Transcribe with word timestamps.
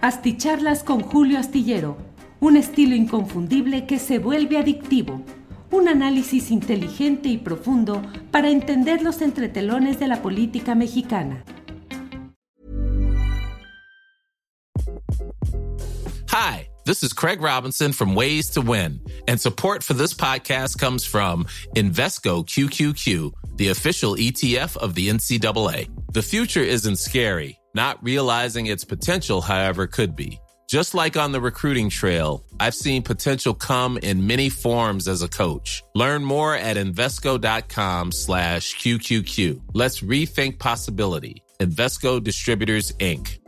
Asticharlas 0.00 0.84
con 0.84 1.00
Julio 1.00 1.40
Astillero, 1.40 1.98
un 2.38 2.56
estilo 2.56 2.94
inconfundible 2.94 3.84
que 3.84 3.98
se 3.98 4.20
vuelve 4.20 4.56
adictivo. 4.56 5.24
Un 5.72 5.88
análisis 5.88 6.52
inteligente 6.52 7.28
y 7.28 7.36
profundo 7.36 8.00
para 8.30 8.48
entender 8.48 9.02
los 9.02 9.20
entretelones 9.22 9.98
de 9.98 10.06
la 10.06 10.22
política 10.22 10.76
mexicana. 10.76 11.42
Hi, 16.28 16.68
this 16.84 17.02
is 17.02 17.12
Craig 17.12 17.42
Robinson 17.42 17.92
from 17.92 18.14
Ways 18.14 18.50
to 18.50 18.60
Win, 18.60 19.00
and 19.26 19.40
support 19.40 19.82
for 19.82 19.94
this 19.94 20.14
podcast 20.14 20.78
comes 20.78 21.04
from 21.04 21.44
Invesco 21.74 22.46
QQQ, 22.46 23.32
the 23.56 23.70
official 23.70 24.14
ETF 24.14 24.76
of 24.76 24.94
the 24.94 25.08
NCAA. 25.08 25.88
The 26.12 26.22
future 26.22 26.62
isn't 26.62 27.00
scary. 27.00 27.57
Not 27.74 28.02
realizing 28.02 28.66
its 28.66 28.84
potential, 28.84 29.40
however, 29.40 29.86
could 29.86 30.16
be. 30.16 30.40
Just 30.68 30.94
like 30.94 31.16
on 31.16 31.32
the 31.32 31.40
recruiting 31.40 31.88
trail, 31.88 32.44
I've 32.60 32.74
seen 32.74 33.02
potential 33.02 33.54
come 33.54 33.96
in 33.96 34.26
many 34.26 34.50
forms 34.50 35.08
as 35.08 35.22
a 35.22 35.28
coach. 35.28 35.82
Learn 35.94 36.22
more 36.22 36.54
at 36.54 36.76
Invesco.com 36.76 38.12
slash 38.12 38.76
QQQ. 38.76 39.62
Let's 39.72 40.00
rethink 40.00 40.58
possibility. 40.58 41.42
Investco 41.58 42.22
Distributors, 42.22 42.92
Inc. 43.00 43.38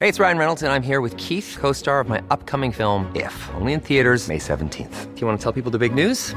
Hey, 0.00 0.08
it's 0.08 0.20
Ryan 0.20 0.38
Reynolds, 0.38 0.62
and 0.62 0.72
I'm 0.72 0.84
here 0.84 1.00
with 1.00 1.16
Keith, 1.16 1.56
co-star 1.58 1.98
of 1.98 2.08
my 2.08 2.22
upcoming 2.30 2.70
film, 2.70 3.10
If, 3.16 3.34
only 3.54 3.72
in 3.72 3.80
theaters 3.80 4.28
May 4.28 4.38
17th. 4.38 5.14
Do 5.14 5.20
you 5.20 5.26
want 5.26 5.40
to 5.40 5.42
tell 5.42 5.52
people 5.52 5.72
the 5.72 5.78
big 5.78 5.92
news? 5.92 6.36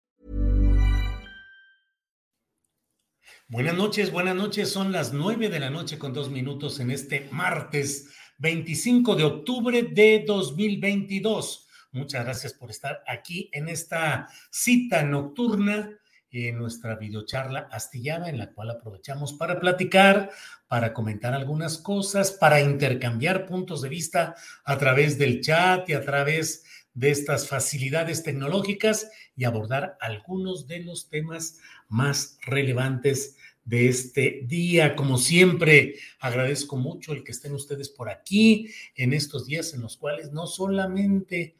Buenas 3.51 3.75
noches, 3.75 4.13
buenas 4.13 4.33
noches. 4.33 4.71
Son 4.71 4.93
las 4.93 5.11
nueve 5.11 5.49
de 5.49 5.59
la 5.59 5.69
noche 5.69 5.99
con 5.99 6.13
dos 6.13 6.29
minutos 6.29 6.79
en 6.79 6.89
este 6.89 7.27
martes 7.33 8.07
25 8.37 9.13
de 9.17 9.25
octubre 9.25 9.83
de 9.83 10.23
2022. 10.25 11.67
Muchas 11.91 12.23
gracias 12.23 12.53
por 12.53 12.71
estar 12.71 13.03
aquí 13.05 13.49
en 13.51 13.67
esta 13.67 14.29
cita 14.49 15.03
nocturna, 15.03 15.99
en 16.29 16.57
nuestra 16.59 16.95
videocharla 16.95 17.67
astillada, 17.69 18.29
en 18.29 18.37
la 18.37 18.53
cual 18.53 18.69
aprovechamos 18.69 19.33
para 19.33 19.59
platicar, 19.59 20.31
para 20.69 20.93
comentar 20.93 21.33
algunas 21.33 21.77
cosas, 21.77 22.31
para 22.31 22.61
intercambiar 22.61 23.45
puntos 23.45 23.81
de 23.81 23.89
vista 23.89 24.33
a 24.63 24.77
través 24.77 25.17
del 25.17 25.41
chat 25.41 25.89
y 25.89 25.93
a 25.93 26.05
través 26.05 26.63
de 26.93 27.11
estas 27.11 27.47
facilidades 27.47 28.23
tecnológicas 28.23 29.09
y 29.35 29.45
abordar 29.45 29.97
algunos 30.01 30.67
de 30.67 30.83
los 30.83 31.09
temas 31.09 31.59
más 31.87 32.37
relevantes 32.41 33.37
de 33.63 33.87
este 33.87 34.41
día. 34.45 34.95
Como 34.95 35.17
siempre, 35.17 35.95
agradezco 36.19 36.77
mucho 36.77 37.13
el 37.13 37.23
que 37.23 37.31
estén 37.31 37.53
ustedes 37.53 37.89
por 37.89 38.09
aquí 38.09 38.69
en 38.95 39.13
estos 39.13 39.45
días 39.45 39.73
en 39.73 39.81
los 39.81 39.97
cuales 39.97 40.31
no 40.31 40.47
solamente 40.47 41.55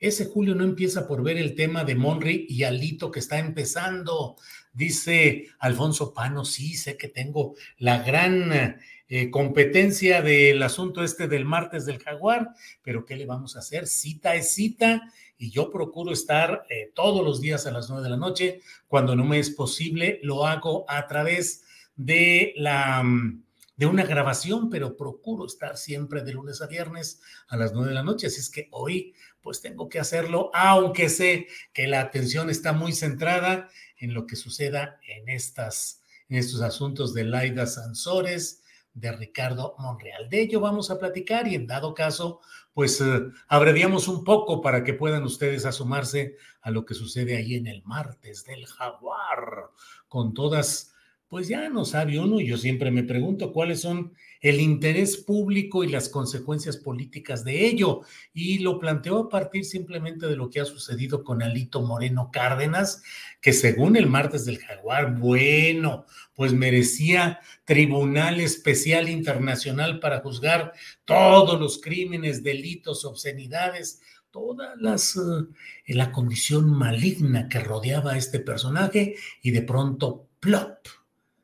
ese 0.00 0.26
julio 0.26 0.54
no 0.54 0.62
empieza 0.62 1.08
por 1.08 1.22
ver 1.24 1.38
el 1.38 1.56
tema 1.56 1.84
de 1.84 1.96
Monry 1.96 2.46
y 2.48 2.62
Alito 2.62 3.10
que 3.10 3.18
está 3.18 3.38
empezando. 3.38 4.36
Dice 4.72 5.48
Alfonso 5.58 6.14
Pano, 6.14 6.44
sí, 6.44 6.74
sé 6.74 6.96
que 6.96 7.08
tengo 7.08 7.56
la 7.78 8.02
gran 8.02 8.78
eh, 9.08 9.30
competencia 9.30 10.22
del 10.22 10.62
asunto 10.62 11.02
este 11.02 11.28
del 11.28 11.44
martes 11.44 11.86
del 11.86 11.98
jaguar, 11.98 12.50
pero 12.82 13.04
¿qué 13.04 13.16
le 13.16 13.26
vamos 13.26 13.56
a 13.56 13.60
hacer? 13.60 13.86
Cita 13.86 14.34
es 14.34 14.52
cita 14.52 15.02
y 15.38 15.50
yo 15.50 15.70
procuro 15.70 16.12
estar 16.12 16.66
eh, 16.68 16.92
todos 16.94 17.24
los 17.24 17.40
días 17.40 17.66
a 17.66 17.70
las 17.70 17.88
nueve 17.88 18.04
de 18.04 18.10
la 18.10 18.16
noche. 18.16 18.60
Cuando 18.86 19.16
no 19.16 19.24
me 19.24 19.38
es 19.38 19.50
posible, 19.50 20.20
lo 20.22 20.46
hago 20.46 20.84
a 20.88 21.06
través 21.06 21.64
de 21.96 22.52
la 22.56 23.02
mm, 23.02 23.42
de 23.78 23.86
una 23.86 24.04
grabación, 24.04 24.68
pero 24.68 24.96
procuro 24.96 25.46
estar 25.46 25.76
siempre 25.76 26.22
de 26.22 26.32
lunes 26.32 26.60
a 26.60 26.66
viernes 26.66 27.20
a 27.46 27.56
las 27.56 27.72
nueve 27.72 27.90
de 27.90 27.94
la 27.94 28.02
noche. 28.02 28.26
Así 28.26 28.40
es 28.40 28.50
que 28.50 28.68
hoy, 28.72 29.14
pues 29.40 29.62
tengo 29.62 29.88
que 29.88 30.00
hacerlo, 30.00 30.50
aunque 30.52 31.08
sé 31.08 31.46
que 31.72 31.86
la 31.86 32.00
atención 32.00 32.50
está 32.50 32.72
muy 32.72 32.92
centrada 32.92 33.68
en 33.96 34.14
lo 34.14 34.26
que 34.26 34.34
suceda 34.34 34.98
en 35.06 35.28
estas, 35.28 36.02
en 36.28 36.38
estos 36.38 36.60
asuntos 36.60 37.14
de 37.14 37.24
Laida 37.24 37.66
Sansores, 37.66 38.64
de 38.98 39.12
Ricardo 39.12 39.74
Monreal. 39.78 40.28
De 40.28 40.42
ello 40.42 40.60
vamos 40.60 40.90
a 40.90 40.98
platicar 40.98 41.46
y 41.46 41.54
en 41.54 41.66
dado 41.66 41.94
caso, 41.94 42.40
pues 42.72 43.00
eh, 43.00 43.22
abreviamos 43.48 44.08
un 44.08 44.24
poco 44.24 44.60
para 44.60 44.84
que 44.84 44.94
puedan 44.94 45.22
ustedes 45.24 45.64
asomarse 45.64 46.36
a 46.60 46.70
lo 46.70 46.84
que 46.84 46.94
sucede 46.94 47.36
ahí 47.36 47.54
en 47.54 47.66
el 47.66 47.82
martes 47.84 48.44
del 48.44 48.66
jaguar, 48.66 49.70
con 50.08 50.34
todas 50.34 50.94
pues 51.28 51.46
ya 51.46 51.68
no 51.68 51.84
sabe 51.84 52.18
uno, 52.18 52.40
yo 52.40 52.56
siempre 52.56 52.90
me 52.90 53.02
pregunto 53.02 53.52
cuáles 53.52 53.82
son 53.82 54.14
el 54.40 54.60
interés 54.60 55.18
público 55.18 55.84
y 55.84 55.88
las 55.88 56.08
consecuencias 56.08 56.78
políticas 56.78 57.44
de 57.44 57.66
ello. 57.66 58.00
Y 58.32 58.60
lo 58.60 58.78
planteo 58.78 59.18
a 59.18 59.28
partir 59.28 59.66
simplemente 59.66 60.26
de 60.26 60.36
lo 60.36 60.48
que 60.48 60.60
ha 60.60 60.64
sucedido 60.64 61.24
con 61.24 61.42
Alito 61.42 61.82
Moreno 61.82 62.30
Cárdenas, 62.32 63.02
que 63.42 63.52
según 63.52 63.96
el 63.96 64.06
martes 64.06 64.46
del 64.46 64.58
jaguar, 64.58 65.18
bueno, 65.18 66.06
pues 66.34 66.54
merecía 66.54 67.40
tribunal 67.66 68.40
especial 68.40 69.10
internacional 69.10 70.00
para 70.00 70.20
juzgar 70.20 70.72
todos 71.04 71.60
los 71.60 71.78
crímenes, 71.78 72.42
delitos, 72.42 73.04
obscenidades, 73.04 74.00
todas 74.30 74.80
las 74.80 75.16
eh, 75.16 75.94
la 75.94 76.10
condición 76.10 76.70
maligna 76.70 77.50
que 77.50 77.60
rodeaba 77.60 78.12
a 78.12 78.18
este 78.18 78.40
personaje 78.40 79.16
y 79.42 79.50
de 79.50 79.62
pronto 79.62 80.26
plop 80.40 80.86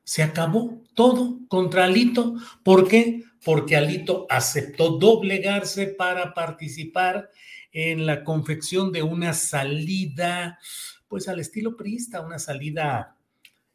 se 0.04 0.22
acabó 0.22 0.82
todo 0.94 1.40
contra 1.48 1.84
Alito. 1.84 2.34
¿Por 2.62 2.86
qué? 2.88 3.24
Porque 3.44 3.76
Alito 3.76 4.26
aceptó 4.30 4.98
doblegarse 4.98 5.88
para 5.88 6.34
participar 6.34 7.30
en 7.72 8.06
la 8.06 8.22
confección 8.22 8.92
de 8.92 9.02
una 9.02 9.32
salida, 9.32 10.58
pues 11.08 11.28
al 11.28 11.40
estilo 11.40 11.76
priista, 11.76 12.20
una 12.20 12.38
salida 12.38 13.16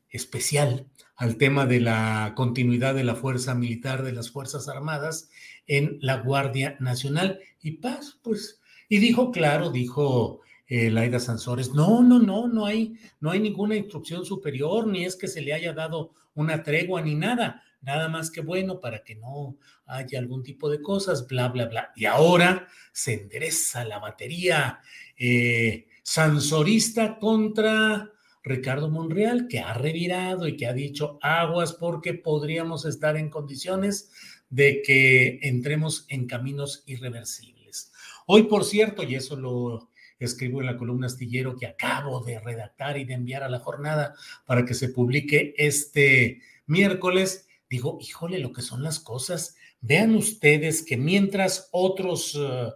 especial 0.10 0.88
al 1.20 1.36
tema 1.36 1.66
de 1.66 1.82
la 1.82 2.32
continuidad 2.34 2.96
de 2.96 3.04
la 3.04 3.14
fuerza 3.14 3.54
militar 3.54 4.04
de 4.04 4.14
las 4.14 4.32
Fuerzas 4.32 4.70
Armadas 4.70 5.30
en 5.68 5.98
la 6.00 6.16
Guardia 6.16 6.78
Nacional. 6.80 7.42
Y 7.62 7.72
paz, 7.72 8.18
pues, 8.24 8.62
y 8.88 9.00
dijo, 9.00 9.30
claro, 9.32 9.70
dijo 9.70 10.40
eh, 10.70 10.92
Laida 10.92 11.20
Sansores, 11.20 11.74
no, 11.74 12.04
no, 12.04 12.20
no, 12.20 12.48
no 12.48 12.68
hay, 12.68 12.94
no 13.20 13.32
hay 13.32 13.40
ninguna 13.40 13.76
instrucción 13.76 14.24
superior, 14.24 14.86
ni 14.86 15.04
es 15.04 15.16
que 15.16 15.28
se 15.28 15.42
le 15.42 15.52
haya 15.52 15.74
dado 15.74 16.14
una 16.36 16.62
tregua 16.62 17.02
ni 17.02 17.16
nada, 17.16 17.64
nada 17.82 18.08
más 18.08 18.30
que 18.30 18.42
bueno 18.42 18.80
para 18.80 19.04
que 19.04 19.16
no 19.16 19.58
haya 19.88 20.20
algún 20.20 20.44
tipo 20.44 20.70
de 20.70 20.80
cosas, 20.80 21.28
bla, 21.28 21.48
bla, 21.48 21.66
bla. 21.66 21.92
Y 21.96 22.06
ahora 22.06 22.68
se 22.92 23.14
endereza 23.14 23.84
la 23.84 23.98
batería 23.98 24.80
eh, 25.18 25.88
sansorista 26.04 27.18
contra 27.18 28.12
Ricardo 28.44 28.92
Monreal, 28.92 29.48
que 29.48 29.60
ha 29.60 29.74
revirado 29.74 30.48
y 30.48 30.56
que 30.56 30.68
ha 30.68 30.74
dicho 30.74 31.18
aguas 31.24 31.74
porque 31.74 32.14
podríamos 32.14 32.86
estar 32.86 33.18
en 33.18 33.32
condiciones 33.32 34.12
de 34.52 34.84
que 34.84 35.40
entremos 35.42 36.06
en 36.10 36.28
caminos 36.28 36.84
irreversibles. 36.86 37.92
Hoy, 38.28 38.44
por 38.44 38.66
cierto, 38.66 39.02
y 39.02 39.16
eso 39.16 39.36
lo 39.36 39.90
escribo 40.20 40.60
en 40.60 40.68
la 40.68 40.78
columna 40.78 41.08
astillero 41.08 41.56
que 41.56 41.68
acabo 41.68 42.22
de 42.22 42.40
redactar 42.40 42.98
y 42.98 43.06
de 43.06 43.14
enviar 43.14 43.44
a 43.44 43.50
la 43.50 43.60
jornada 43.60 44.16
para 44.46 44.66
que 44.66 44.74
se 44.74 44.90
publique 44.90 45.54
este 45.58 46.42
miércoles, 46.68 47.48
digo, 47.70 47.98
híjole, 48.02 48.40
lo 48.40 48.52
que 48.52 48.62
son 48.62 48.84
las 48.84 49.00
cosas. 49.00 49.56
Vean 49.82 50.16
ustedes 50.16 50.84
que 50.84 50.98
mientras 50.98 51.70
otros 51.72 52.38
eh, 52.40 52.70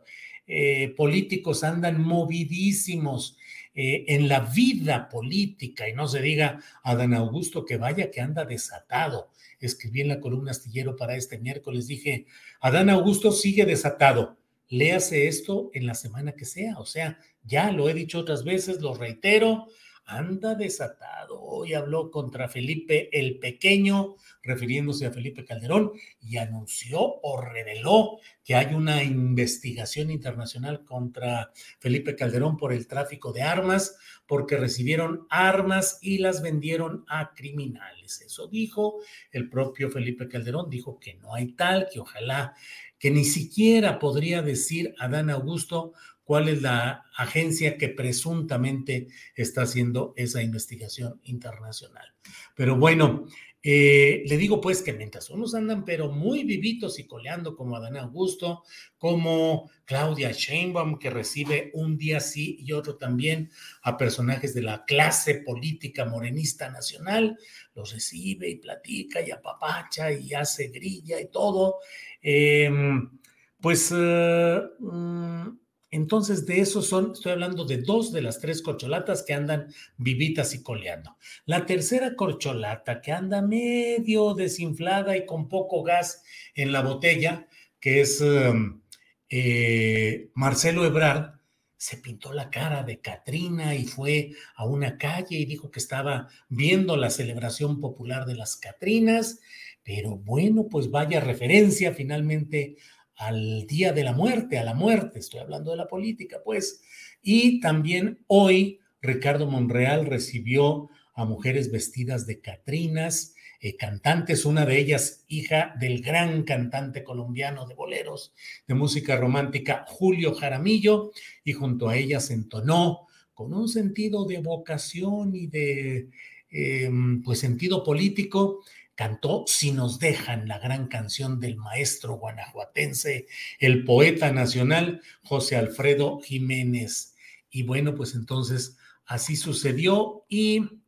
eh, 0.48 0.94
políticos 0.96 1.64
andan 1.64 2.02
movidísimos 2.02 3.38
eh, 3.76 4.06
en 4.08 4.28
la 4.28 4.40
vida 4.42 5.10
política, 5.10 5.90
y 5.90 5.94
no 5.94 6.08
se 6.08 6.22
diga 6.22 6.60
a 6.84 6.96
Dan 6.96 7.14
Augusto 7.14 7.66
que 7.66 7.78
vaya 7.78 8.12
que 8.12 8.22
anda 8.22 8.46
desatado. 8.46 9.32
Escribí 9.60 10.02
en 10.02 10.10
la 10.10 10.20
columna 10.20 10.52
astillero 10.52 10.96
para 10.96 11.16
este 11.16 11.40
miércoles, 11.40 11.88
dije, 11.88 12.28
Adán 12.60 12.90
Augusto 12.90 13.32
sigue 13.32 13.66
desatado 13.66 14.38
léase 14.70 15.28
esto 15.28 15.70
en 15.74 15.86
la 15.86 15.96
semana 15.96 16.34
que 16.34 16.46
sea. 16.46 16.80
O 16.80 16.86
sea, 16.86 17.20
ya 17.44 17.72
lo 17.72 17.90
he 17.90 17.94
dicho 17.94 18.20
otras 18.20 18.44
veces, 18.44 18.82
lo 18.82 18.94
reitero, 18.94 19.68
anda 20.06 20.56
desatado. 20.56 21.42
Hoy 21.42 21.74
habló 21.74 22.12
contra 22.12 22.50
Felipe 22.50 23.10
el 23.18 23.40
Pequeño, 23.40 24.16
refiriéndose 24.42 25.06
a 25.06 25.12
Felipe 25.12 25.46
Calderón, 25.46 25.94
y 26.20 26.38
anunció 26.38 27.00
o 27.00 27.40
reveló 27.40 28.20
que 28.44 28.56
hay 28.56 28.74
una 28.74 29.04
investigación 29.04 30.12
internacional 30.12 30.84
contra 30.84 31.52
Felipe 31.80 32.16
Calderón 32.16 32.58
por 32.58 32.74
el 32.74 32.88
tráfico 32.88 33.32
de 33.32 33.44
armas, 33.44 33.98
porque 34.26 34.58
recibieron 34.58 35.26
armas 35.30 36.00
y 36.02 36.18
las 36.18 36.42
vendieron 36.42 37.06
a 37.08 37.34
criminales. 37.34 38.22
Eso 38.22 38.48
dijo 38.48 39.00
el 39.32 39.50
propio 39.50 39.90
Felipe 39.90 40.28
Calderón, 40.28 40.70
dijo 40.70 41.00
que 41.00 41.16
no 41.16 41.34
hay 41.34 41.54
tal, 41.54 41.88
que 41.92 42.00
ojalá, 42.00 42.56
que 43.04 43.12
ni 43.12 43.26
siquiera 43.26 44.00
podría 44.00 44.42
decir 44.42 44.96
Adán 44.98 45.30
Augusto 45.30 45.92
cuál 46.24 46.48
es 46.48 46.62
la 46.62 47.04
agencia 47.18 47.78
que 47.78 47.90
presuntamente 47.90 49.10
está 49.36 49.64
haciendo 49.64 50.14
esa 50.16 50.42
investigación 50.42 51.20
internacional. 51.26 52.14
Pero 52.56 52.78
bueno, 52.78 53.26
eh, 53.66 54.24
le 54.26 54.36
digo 54.36 54.60
pues 54.60 54.82
que 54.82 54.92
mientras 54.92 55.30
unos 55.30 55.56
andan 55.56 55.86
pero 55.86 56.12
muy 56.12 56.44
vivitos 56.44 57.00
y 57.00 57.08
coleando 57.08 57.56
como 57.56 57.78
Adán 57.78 57.96
Augusto, 57.96 58.64
como 58.98 59.72
Claudia 59.86 60.34
Sheinbaum, 60.34 61.00
que 61.00 61.10
recibe 61.10 61.72
un 61.74 61.98
día 61.98 62.20
sí 62.20 62.58
y 62.60 62.74
otro 62.74 62.98
también 62.98 63.50
a 63.84 63.96
personajes 63.96 64.54
de 64.54 64.64
la 64.64 64.84
clase 64.84 65.36
política 65.36 66.04
morenista 66.04 66.70
nacional, 66.70 67.38
los 67.74 67.94
recibe 67.94 68.50
y 68.50 68.58
platica 68.58 69.22
y 69.22 69.32
apapacha 69.32 70.12
y 70.12 70.34
hace 70.34 70.68
grilla 70.68 71.22
y 71.22 71.32
todo, 71.32 71.78
em, 72.22 73.18
pues... 73.62 73.94
Eh, 73.96 74.62
mm, 74.80 75.63
entonces, 75.94 76.48
de 76.48 76.60
esos 76.60 76.88
son, 76.88 77.12
estoy 77.14 77.34
hablando 77.34 77.66
de 77.66 77.78
dos 77.78 78.12
de 78.12 78.24
las 78.24 78.40
tres 78.40 78.64
corcholatas 78.64 79.22
que 79.22 79.36
andan 79.36 79.72
vivitas 79.98 80.56
y 80.56 80.64
coleando. 80.64 81.18
La 81.46 81.68
tercera 81.68 82.16
corcholata 82.16 83.00
que 83.00 83.12
anda 83.12 83.44
medio 83.44 84.34
desinflada 84.34 85.16
y 85.16 85.28
con 85.28 85.48
poco 85.48 85.84
gas 85.84 86.24
en 86.56 86.72
la 86.72 86.82
botella, 86.82 87.48
que 87.80 88.02
es 88.02 88.22
em, 88.22 88.82
eh, 89.30 90.32
Marcelo 90.34 90.84
Ebrard, 90.84 91.36
se 91.78 91.98
pintó 91.98 92.34
la 92.34 92.50
cara 92.50 92.82
de 92.82 93.00
Catrina 93.00 93.76
y 93.76 93.86
fue 93.86 94.32
a 94.56 94.66
una 94.66 94.98
calle 94.98 95.38
y 95.38 95.46
dijo 95.46 95.70
que 95.70 95.80
estaba 95.80 96.28
viendo 96.50 96.98
la 96.98 97.12
celebración 97.12 97.80
popular 97.80 98.26
de 98.26 98.34
las 98.34 98.56
Catrinas, 98.56 99.42
pero 99.84 100.18
bueno, 100.18 100.70
pues 100.72 100.90
vaya 100.90 101.20
referencia 101.20 101.94
finalmente 101.94 102.78
al 103.16 103.66
día 103.68 103.94
de 103.94 104.04
la 104.04 104.14
muerte, 104.14 104.58
a 104.58 104.64
la 104.64 104.74
muerte, 104.74 105.20
estoy 105.20 105.40
hablando 105.40 105.72
de 105.72 105.78
la 105.78 105.88
política, 105.88 106.42
pues. 106.44 106.82
Y 107.22 107.60
también 107.60 108.20
hoy 108.28 108.80
Ricardo 109.02 109.48
Monreal 109.48 110.06
recibió 110.06 110.90
a 111.14 111.26
mujeres 111.26 111.72
vestidas 111.72 112.26
de 112.26 112.42
Catrinas, 112.42 113.36
eh, 113.60 113.78
cantantes, 113.78 114.46
una 114.46 114.66
de 114.66 114.78
ellas 114.78 115.24
hija 115.28 115.74
del 115.80 116.02
gran 116.02 116.44
cantante 116.44 117.04
colombiano 117.04 117.66
de 117.66 117.76
boleros, 117.76 118.34
de 118.68 118.74
música 118.74 119.16
romántica, 119.16 119.86
Julio 119.88 120.34
Jaramillo, 120.34 121.12
y 121.44 121.54
junto 121.54 121.88
a 121.88 121.96
ellas 121.96 122.30
entonó 122.30 123.08
con 123.34 123.54
un 123.54 123.70
sentido 123.70 124.26
de 124.26 124.40
vocación 124.40 125.36
y 125.36 125.48
de 125.48 126.10
em, 126.50 127.22
pues 127.24 127.40
sentido 127.40 127.84
político 127.84 128.64
cantó 128.96 129.46
Si 129.48 129.72
nos 129.72 130.00
dejan, 130.00 130.48
la 130.48 130.60
gran 130.60 130.88
canción 130.88 131.40
del 131.40 131.56
maestro 131.56 132.16
guanajuatense, 132.16 133.28
el 133.60 133.84
poeta 133.84 134.32
nacional 134.32 135.02
José 135.24 135.56
Alfredo 135.56 136.20
Jiménez. 136.20 137.16
Y 137.50 137.64
bueno, 137.64 137.96
pues 137.96 138.16
entonces 138.16 138.78
así 139.06 139.36
sucedió 139.36 140.26
y 140.30 140.84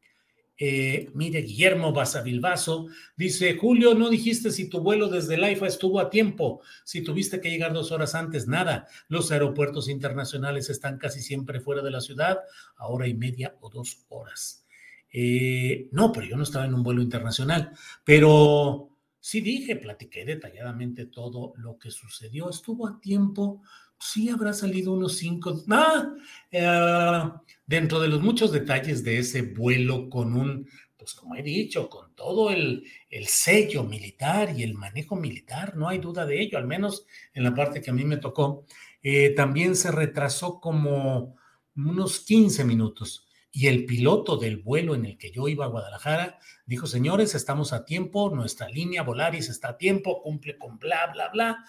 eh, 0.57 1.09
mire, 1.13 1.41
Guillermo 1.41 1.91
Basavilbaso 1.91 2.87
dice, 3.17 3.57
Julio, 3.57 3.93
no 3.93 4.09
dijiste 4.09 4.51
si 4.51 4.69
tu 4.69 4.79
vuelo 4.79 5.09
desde 5.09 5.37
Laifa 5.37 5.67
estuvo 5.67 5.99
a 5.99 6.09
tiempo, 6.09 6.61
si 6.85 7.01
tuviste 7.01 7.41
que 7.41 7.49
llegar 7.49 7.73
dos 7.73 7.91
horas 7.91 8.15
antes, 8.15 8.47
nada. 8.47 8.87
Los 9.09 9.31
aeropuertos 9.31 9.89
internacionales 9.89 10.69
están 10.69 10.97
casi 10.97 11.21
siempre 11.21 11.59
fuera 11.59 11.81
de 11.81 11.91
la 11.91 11.99
ciudad, 11.99 12.39
a 12.77 12.87
hora 12.87 13.07
y 13.07 13.13
media 13.13 13.55
o 13.59 13.69
dos 13.69 14.05
horas. 14.07 14.64
Eh, 15.17 15.87
no, 15.93 16.11
pero 16.11 16.25
yo 16.27 16.35
no 16.35 16.43
estaba 16.43 16.65
en 16.65 16.73
un 16.73 16.83
vuelo 16.83 17.01
internacional, 17.01 17.71
pero 18.03 18.89
sí 19.17 19.39
dije, 19.39 19.77
platiqué 19.77 20.25
detalladamente 20.25 21.05
todo 21.05 21.53
lo 21.55 21.77
que 21.77 21.89
sucedió. 21.89 22.49
Estuvo 22.49 22.85
a 22.85 22.99
tiempo, 22.99 23.61
sí 23.97 24.27
habrá 24.27 24.51
salido 24.51 24.91
unos 24.91 25.15
cinco, 25.15 25.63
ah, 25.69 26.13
eh, 26.51 27.31
dentro 27.65 28.01
de 28.01 28.09
los 28.09 28.21
muchos 28.21 28.51
detalles 28.51 29.05
de 29.05 29.19
ese 29.19 29.43
vuelo 29.43 30.09
con 30.09 30.35
un, 30.35 30.67
pues 30.97 31.13
como 31.13 31.37
he 31.37 31.43
dicho, 31.43 31.89
con 31.89 32.13
todo 32.13 32.51
el, 32.51 32.83
el 33.09 33.27
sello 33.27 33.85
militar 33.85 34.53
y 34.59 34.63
el 34.63 34.73
manejo 34.73 35.15
militar, 35.15 35.77
no 35.77 35.87
hay 35.87 35.99
duda 35.99 36.25
de 36.25 36.41
ello, 36.41 36.57
al 36.57 36.67
menos 36.67 37.05
en 37.33 37.45
la 37.45 37.55
parte 37.55 37.81
que 37.81 37.89
a 37.89 37.93
mí 37.93 38.03
me 38.03 38.17
tocó, 38.17 38.65
eh, 39.01 39.29
también 39.29 39.77
se 39.77 39.91
retrasó 39.91 40.59
como 40.59 41.37
unos 41.73 42.19
15 42.19 42.65
minutos 42.65 43.25
y 43.57 43.67
el 43.67 43.85
piloto 43.85 44.35
del 44.35 44.57
vuelo 44.57 44.95
en 44.95 45.05
el 45.05 45.17
que 45.17 45.31
yo 45.31 45.47
iba 45.47 45.63
a 45.63 45.69
Guadalajara 45.69 46.39
dijo, 46.65 46.87
señores, 46.87 47.35
estamos 47.35 47.71
a 47.71 47.85
tiempo, 47.85 48.29
nuestra 48.29 48.67
línea 48.67 49.01
Volaris 49.01 49.47
está 49.47 49.69
a 49.69 49.77
tiempo, 49.77 50.21
cumple 50.21 50.57
con 50.57 50.77
bla, 50.77 51.09
bla, 51.13 51.29
bla. 51.29 51.65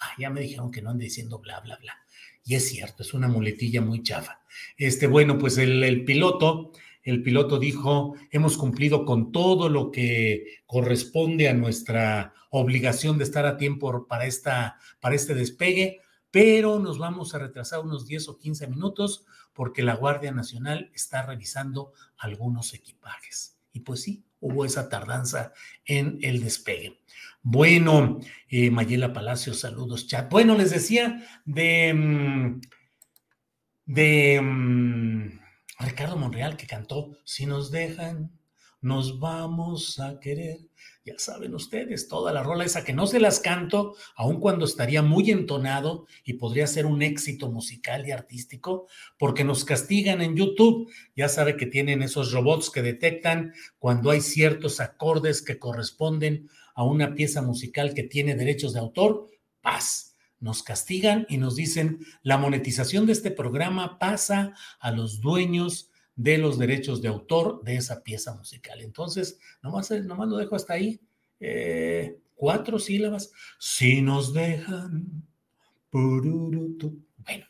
Ah, 0.00 0.12
ya 0.18 0.30
me 0.30 0.40
dijeron 0.40 0.70
que 0.70 0.80
no 0.80 0.88
ande 0.88 1.04
diciendo 1.04 1.38
bla, 1.38 1.60
bla, 1.60 1.76
bla. 1.76 1.98
Y 2.46 2.54
es 2.54 2.70
cierto, 2.70 3.02
es 3.02 3.12
una 3.12 3.28
muletilla 3.28 3.82
muy 3.82 4.02
chafa. 4.02 4.40
Este, 4.78 5.06
bueno, 5.06 5.36
pues 5.36 5.58
el, 5.58 6.02
piloto, 6.06 6.72
el 7.02 7.22
piloto 7.22 7.58
dijo, 7.58 8.14
hemos 8.30 8.56
cumplido 8.56 9.04
con 9.04 9.30
todo 9.30 9.68
lo 9.68 9.90
que 9.90 10.62
corresponde 10.64 11.50
a 11.50 11.52
nuestra 11.52 12.32
obligación 12.48 13.18
de 13.18 13.24
estar 13.24 13.44
a 13.44 13.58
tiempo 13.58 14.06
para, 14.08 14.24
esta, 14.24 14.78
para 14.98 15.14
este 15.14 15.34
despegue, 15.34 16.00
pero 16.30 16.78
nos 16.78 16.98
vamos 16.98 17.34
a 17.34 17.38
retrasar 17.38 17.80
unos 17.80 18.06
10 18.06 18.28
o 18.28 18.38
15 18.38 18.66
minutos 18.68 19.24
porque 19.52 19.82
la 19.82 19.94
Guardia 19.94 20.32
Nacional 20.32 20.90
está 20.94 21.22
revisando 21.22 21.92
algunos 22.16 22.74
equipajes. 22.74 23.58
Y 23.72 23.80
pues 23.80 24.02
sí, 24.02 24.24
hubo 24.40 24.64
esa 24.64 24.88
tardanza 24.88 25.52
en 25.84 26.18
el 26.22 26.42
despegue. 26.42 27.00
Bueno, 27.42 28.20
eh, 28.48 28.70
Mayela 28.70 29.12
Palacios, 29.12 29.60
saludos, 29.60 30.06
chat. 30.06 30.30
Bueno, 30.30 30.56
les 30.56 30.70
decía 30.70 31.24
de, 31.44 31.94
mm, 31.94 32.60
de 33.86 34.40
mm, 34.40 35.40
Ricardo 35.80 36.16
Monreal 36.16 36.56
que 36.56 36.66
cantó, 36.66 37.18
si 37.24 37.46
nos 37.46 37.70
dejan, 37.70 38.37
nos 38.80 39.18
vamos 39.18 39.98
a 39.98 40.18
querer 40.20 40.68
ya 41.08 41.18
saben 41.18 41.54
ustedes, 41.54 42.06
toda 42.06 42.32
la 42.34 42.42
rola 42.42 42.64
esa 42.64 42.84
que 42.84 42.92
no 42.92 43.06
se 43.06 43.18
las 43.18 43.40
canto, 43.40 43.96
aun 44.14 44.40
cuando 44.40 44.66
estaría 44.66 45.00
muy 45.00 45.30
entonado 45.30 46.06
y 46.22 46.34
podría 46.34 46.66
ser 46.66 46.84
un 46.84 47.00
éxito 47.00 47.50
musical 47.50 48.06
y 48.06 48.10
artístico, 48.10 48.88
porque 49.18 49.42
nos 49.42 49.64
castigan 49.64 50.20
en 50.20 50.36
YouTube. 50.36 50.90
Ya 51.16 51.28
sabe 51.28 51.56
que 51.56 51.64
tienen 51.64 52.02
esos 52.02 52.32
robots 52.32 52.70
que 52.70 52.82
detectan 52.82 53.54
cuando 53.78 54.10
hay 54.10 54.20
ciertos 54.20 54.80
acordes 54.80 55.40
que 55.40 55.58
corresponden 55.58 56.50
a 56.74 56.84
una 56.84 57.14
pieza 57.14 57.40
musical 57.40 57.94
que 57.94 58.02
tiene 58.02 58.34
derechos 58.34 58.74
de 58.74 58.80
autor, 58.80 59.28
paz. 59.62 60.16
Nos 60.40 60.62
castigan 60.62 61.26
y 61.30 61.38
nos 61.38 61.56
dicen, 61.56 62.00
la 62.22 62.36
monetización 62.36 63.06
de 63.06 63.12
este 63.12 63.30
programa 63.30 63.98
pasa 63.98 64.52
a 64.78 64.92
los 64.92 65.20
dueños 65.20 65.90
de 66.18 66.36
los 66.36 66.58
derechos 66.58 67.00
de 67.00 67.06
autor 67.06 67.62
de 67.62 67.76
esa 67.76 68.02
pieza 68.02 68.34
musical. 68.34 68.80
Entonces, 68.80 69.38
nomás, 69.62 69.90
nomás 69.92 70.28
lo 70.28 70.36
dejo 70.36 70.56
hasta 70.56 70.74
ahí. 70.74 71.00
Eh, 71.38 72.18
cuatro 72.34 72.80
sílabas. 72.80 73.30
Si 73.58 74.02
nos 74.02 74.34
dejan. 74.34 75.22
Bueno, 75.90 77.46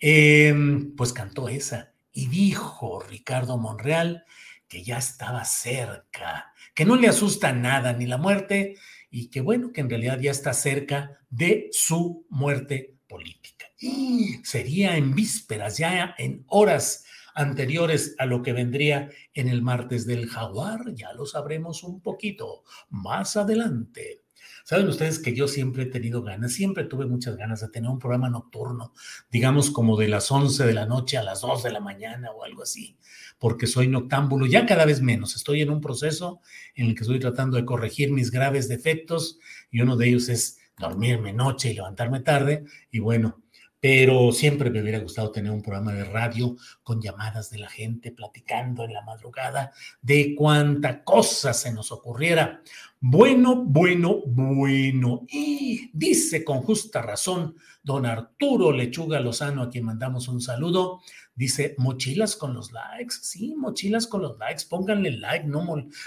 em, 0.00 0.96
pues 0.96 1.12
cantó 1.12 1.48
esa 1.48 1.92
y 2.10 2.26
dijo 2.28 3.00
Ricardo 3.00 3.58
Monreal 3.58 4.24
que 4.66 4.82
ya 4.82 4.96
estaba 4.96 5.44
cerca, 5.44 6.52
que 6.74 6.84
no 6.86 6.96
le 6.96 7.08
asusta 7.08 7.52
nada 7.52 7.92
ni 7.92 8.06
la 8.06 8.16
muerte 8.16 8.76
y 9.10 9.28
que 9.28 9.42
bueno, 9.42 9.72
que 9.72 9.82
en 9.82 9.90
realidad 9.90 10.18
ya 10.18 10.30
está 10.30 10.54
cerca 10.54 11.20
de 11.28 11.68
su 11.70 12.26
muerte 12.30 12.96
política. 13.06 13.66
Y 13.78 14.40
sería 14.42 14.96
en 14.96 15.14
vísperas, 15.14 15.76
ya 15.76 16.14
en 16.18 16.44
horas 16.48 17.05
anteriores 17.36 18.16
a 18.18 18.26
lo 18.26 18.42
que 18.42 18.52
vendría 18.52 19.10
en 19.34 19.48
el 19.48 19.62
martes 19.62 20.06
del 20.06 20.26
jaguar, 20.26 20.94
ya 20.94 21.12
lo 21.12 21.26
sabremos 21.26 21.84
un 21.84 22.00
poquito 22.00 22.64
más 22.88 23.36
adelante. 23.36 24.22
Saben 24.64 24.88
ustedes 24.88 25.20
que 25.20 25.34
yo 25.34 25.46
siempre 25.46 25.84
he 25.84 25.86
tenido 25.86 26.22
ganas, 26.22 26.52
siempre 26.52 26.84
tuve 26.84 27.06
muchas 27.06 27.36
ganas 27.36 27.60
de 27.60 27.68
tener 27.68 27.88
un 27.88 28.00
programa 28.00 28.28
nocturno, 28.28 28.92
digamos 29.30 29.70
como 29.70 29.96
de 29.96 30.08
las 30.08 30.32
11 30.32 30.66
de 30.66 30.74
la 30.74 30.86
noche 30.86 31.18
a 31.18 31.22
las 31.22 31.42
2 31.42 31.62
de 31.62 31.70
la 31.70 31.80
mañana 31.80 32.32
o 32.32 32.42
algo 32.42 32.62
así, 32.62 32.98
porque 33.38 33.66
soy 33.66 33.86
noctámbulo, 33.86 34.46
ya 34.46 34.66
cada 34.66 34.84
vez 34.84 35.02
menos. 35.02 35.36
Estoy 35.36 35.60
en 35.60 35.70
un 35.70 35.80
proceso 35.80 36.40
en 36.74 36.86
el 36.86 36.94
que 36.94 37.02
estoy 37.02 37.20
tratando 37.20 37.56
de 37.56 37.64
corregir 37.64 38.10
mis 38.10 38.30
graves 38.30 38.66
defectos 38.66 39.38
y 39.70 39.82
uno 39.82 39.96
de 39.96 40.08
ellos 40.08 40.28
es 40.28 40.58
dormirme 40.78 41.32
noche 41.32 41.70
y 41.70 41.74
levantarme 41.74 42.20
tarde. 42.20 42.64
Y 42.90 42.98
bueno, 42.98 43.42
pero 43.80 44.32
siempre 44.32 44.70
me 44.70 44.80
hubiera 44.80 44.98
gustado 44.98 45.30
tener 45.30 45.52
un 45.52 45.62
programa 45.62 45.92
de 45.92 46.04
radio 46.04 46.56
con 46.82 47.00
llamadas 47.00 47.50
de 47.50 47.58
la 47.58 47.68
gente 47.68 48.10
platicando 48.10 48.84
en 48.84 48.92
la 48.92 49.02
madrugada 49.02 49.72
de 50.00 50.34
cuánta 50.34 51.04
cosa 51.04 51.52
se 51.52 51.72
nos 51.72 51.92
ocurriera. 51.92 52.62
Bueno, 53.00 53.56
bueno, 53.56 54.22
bueno. 54.26 55.26
Y 55.28 55.90
dice 55.92 56.42
con 56.42 56.62
justa 56.62 57.02
razón 57.02 57.56
don 57.82 58.06
Arturo 58.06 58.72
Lechuga 58.72 59.20
Lozano, 59.20 59.62
a 59.62 59.70
quien 59.70 59.84
mandamos 59.84 60.26
un 60.26 60.40
saludo, 60.40 61.02
dice, 61.36 61.76
mochilas 61.78 62.34
con 62.34 62.54
los 62.54 62.72
likes. 62.72 63.14
Sí, 63.20 63.54
mochilas 63.56 64.08
con 64.08 64.22
los 64.22 64.38
likes. 64.38 64.64
Pónganle 64.68 65.12
like, 65.12 65.46
no, 65.46 65.64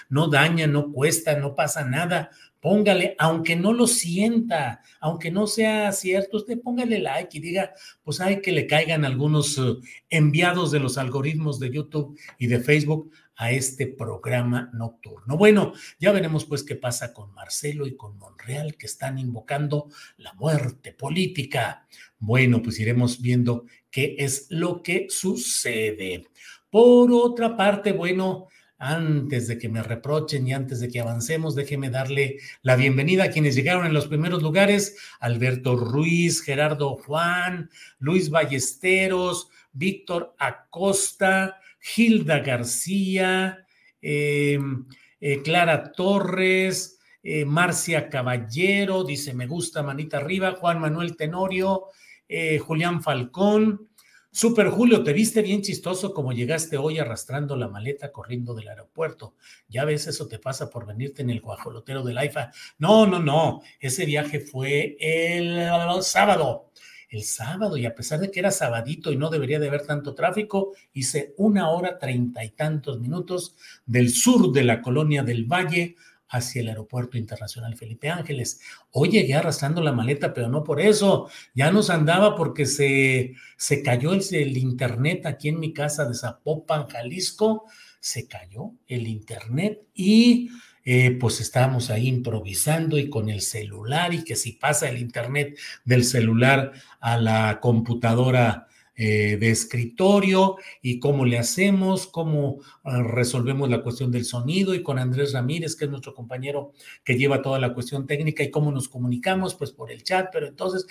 no 0.09 0.27
daña, 0.27 0.67
no 0.67 0.91
cuesta, 0.91 1.37
no 1.37 1.55
pasa 1.55 1.85
nada 1.85 2.31
póngale, 2.59 3.15
aunque 3.19 3.55
no 3.55 3.73
lo 3.73 3.87
sienta, 3.87 4.81
aunque 4.99 5.31
no 5.31 5.47
sea 5.47 5.91
cierto, 5.91 6.37
usted 6.37 6.59
póngale 6.61 6.99
like 6.99 7.37
y 7.37 7.41
diga, 7.41 7.73
pues 8.03 8.19
hay 8.21 8.41
que 8.41 8.51
le 8.51 8.67
caigan 8.67 9.05
algunos 9.05 9.57
eh, 9.57 9.75
enviados 10.09 10.71
de 10.71 10.79
los 10.79 10.97
algoritmos 10.97 11.59
de 11.59 11.71
YouTube 11.71 12.19
y 12.37 12.47
de 12.47 12.59
Facebook 12.59 13.11
a 13.39 13.51
este 13.51 13.87
programa 13.87 14.69
nocturno. 14.73 15.37
Bueno, 15.37 15.71
ya 15.97 16.11
veremos 16.11 16.43
pues 16.43 16.61
qué 16.63 16.75
pasa 16.75 17.13
con 17.13 17.33
Marcelo 17.33 17.87
y 17.87 17.95
con 17.95 18.17
Monreal 18.17 18.75
que 18.75 18.85
están 18.85 19.17
invocando 19.17 19.87
la 20.17 20.33
muerte 20.33 20.91
política. 20.91 21.87
Bueno, 22.17 22.61
pues 22.61 22.81
iremos 22.81 23.21
viendo 23.21 23.63
qué 23.89 24.17
es 24.19 24.47
lo 24.49 24.83
que 24.83 25.07
sucede. 25.09 26.27
Por 26.69 27.13
otra 27.13 27.55
parte, 27.55 27.93
bueno, 27.93 28.47
antes 28.79 29.47
de 29.47 29.57
que 29.57 29.67
me 29.67 29.83
reprochen 29.83 30.47
y 30.47 30.53
antes 30.53 30.79
de 30.79 30.87
que 30.87 31.01
avancemos, 31.01 31.53
déjeme 31.53 31.89
darle 31.89 32.37
la 32.61 32.77
bienvenida 32.77 33.25
a 33.25 33.29
quienes 33.29 33.53
llegaron 33.53 33.85
en 33.85 33.93
los 33.93 34.07
primeros 34.07 34.41
lugares, 34.41 34.95
Alberto 35.19 35.75
Ruiz, 35.75 36.41
Gerardo 36.41 36.95
Juan, 36.95 37.69
Luis 37.99 38.29
Ballesteros, 38.29 39.49
Víctor 39.73 40.33
Acosta, 40.39 41.59
Hilda 41.95 42.39
García, 42.39 43.65
em, 44.01 44.85
eh, 45.19 45.41
Clara 45.43 45.91
Torres, 45.91 46.99
eh, 47.21 47.43
Marcia 47.43 48.07
Caballero, 48.09 49.03
dice 49.03 49.33
me 49.33 49.45
gusta, 49.45 49.83
manita 49.83 50.17
arriba, 50.17 50.53
Juan 50.53 50.79
Manuel 50.79 51.17
Tenorio, 51.17 51.87
eh, 52.29 52.59
Julián 52.59 53.03
Falcón, 53.03 53.88
Super 54.31 54.69
Julio, 54.69 55.03
te 55.03 55.11
viste 55.11 55.41
bien 55.41 55.63
chistoso 55.63 56.13
como 56.13 56.33
llegaste 56.33 56.77
hoy 56.77 56.99
arrastrando 56.99 57.55
la 57.55 57.67
maleta 57.67 58.11
corriendo 58.11 58.53
del 58.53 58.67
aeropuerto. 58.67 59.33
Ya 59.67 59.85
ves, 59.85 60.05
eso 60.05 60.27
te 60.27 60.37
pasa 60.37 60.69
por 60.69 60.85
venirte 60.85 61.23
en 61.23 61.31
el 61.31 61.41
guajolotero 61.41 62.03
del 62.03 62.19
AIFA. 62.19 62.51
No, 62.77 63.07
no, 63.07 63.19
no. 63.19 63.63
Ese 63.79 64.05
viaje 64.05 64.39
fue 64.39 64.97
el 64.99 65.67
sábado. 66.03 66.69
El 67.09 67.23
sábado, 67.23 67.75
y 67.75 67.87
a 67.87 67.95
pesar 67.95 68.19
de 68.19 68.29
que 68.29 68.39
era 68.39 68.51
sabadito 68.51 69.11
y 69.11 69.15
no 69.15 69.31
debería 69.31 69.59
de 69.59 69.67
haber 69.67 69.87
tanto 69.87 70.13
tráfico, 70.13 70.73
hice 70.93 71.33
una 71.37 71.71
hora 71.71 71.97
treinta 71.97 72.45
y 72.45 72.51
tantos 72.51 72.99
minutos 72.99 73.55
del 73.87 74.11
sur 74.11 74.51
de 74.51 74.63
la 74.63 74.79
colonia 74.79 75.23
del 75.23 75.45
Valle 75.45 75.95
hacia 76.29 76.61
el 76.61 76.69
Aeropuerto 76.69 77.17
Internacional 77.17 77.75
Felipe 77.75 78.09
Ángeles. 78.09 78.61
Hoy 78.91 79.09
llegué 79.09 79.33
arrastrando 79.33 79.81
la 79.81 79.91
maleta, 79.91 80.33
pero 80.33 80.47
no 80.47 80.63
por 80.63 80.79
eso. 80.79 81.29
Ya 81.53 81.71
nos 81.71 81.89
andaba 81.89 82.35
porque 82.35 82.65
se, 82.65 83.33
se 83.57 83.81
cayó 83.81 84.13
el, 84.13 84.57
internet 84.57 85.25
aquí 85.25 85.49
en 85.49 85.59
mi 85.59 85.73
casa 85.73 86.05
de 86.05 86.15
Zapopan, 86.15 86.87
Jalisco. 86.87 87.65
Se 87.99 88.27
cayó 88.27 88.71
el 88.87 89.07
internet 89.07 89.81
y 89.93 90.49
eh, 90.85 91.11
pues 91.19 91.41
estábamos 91.41 91.89
ahí 91.89 92.07
improvisando 92.07 92.97
y 92.97 93.09
con 93.09 93.29
el 93.29 93.41
celular 93.41 94.13
y 94.13 94.23
que 94.23 94.35
si 94.35 94.53
pasa 94.53 94.87
el 94.87 94.97
internet 94.97 95.57
del 95.83 96.05
celular 96.05 96.71
a 97.01 97.17
la 97.17 97.59
computadora 97.59 98.68
eh, 99.01 99.37
de 99.37 99.49
escritorio 99.49 100.57
y 100.81 100.99
cómo 100.99 101.23
le 101.23 101.37
hacemos, 101.37 102.05
cómo 102.05 102.57
ah, 102.83 103.01
resolvemos 103.01 103.69
la 103.69 103.81
cuestión 103.81 104.11
del 104.11 104.25
sonido 104.25 104.75
y 104.75 104.83
con 104.83 104.99
Andrés 104.99 105.31
Ramírez, 105.31 105.77
que 105.77 105.85
es 105.85 105.89
nuestro 105.89 106.13
compañero 106.13 106.73
que 107.05 107.17
lleva 107.17 107.41
toda 107.41 107.59
la 107.59 107.73
cuestión 107.73 108.05
técnica 108.05 108.43
y 108.43 108.51
cómo 108.51 108.73
nos 108.73 108.89
comunicamos, 108.89 109.55
pues 109.55 109.71
por 109.71 109.89
el 109.89 110.03
chat, 110.03 110.27
pero 110.33 110.47
entonces 110.47 110.85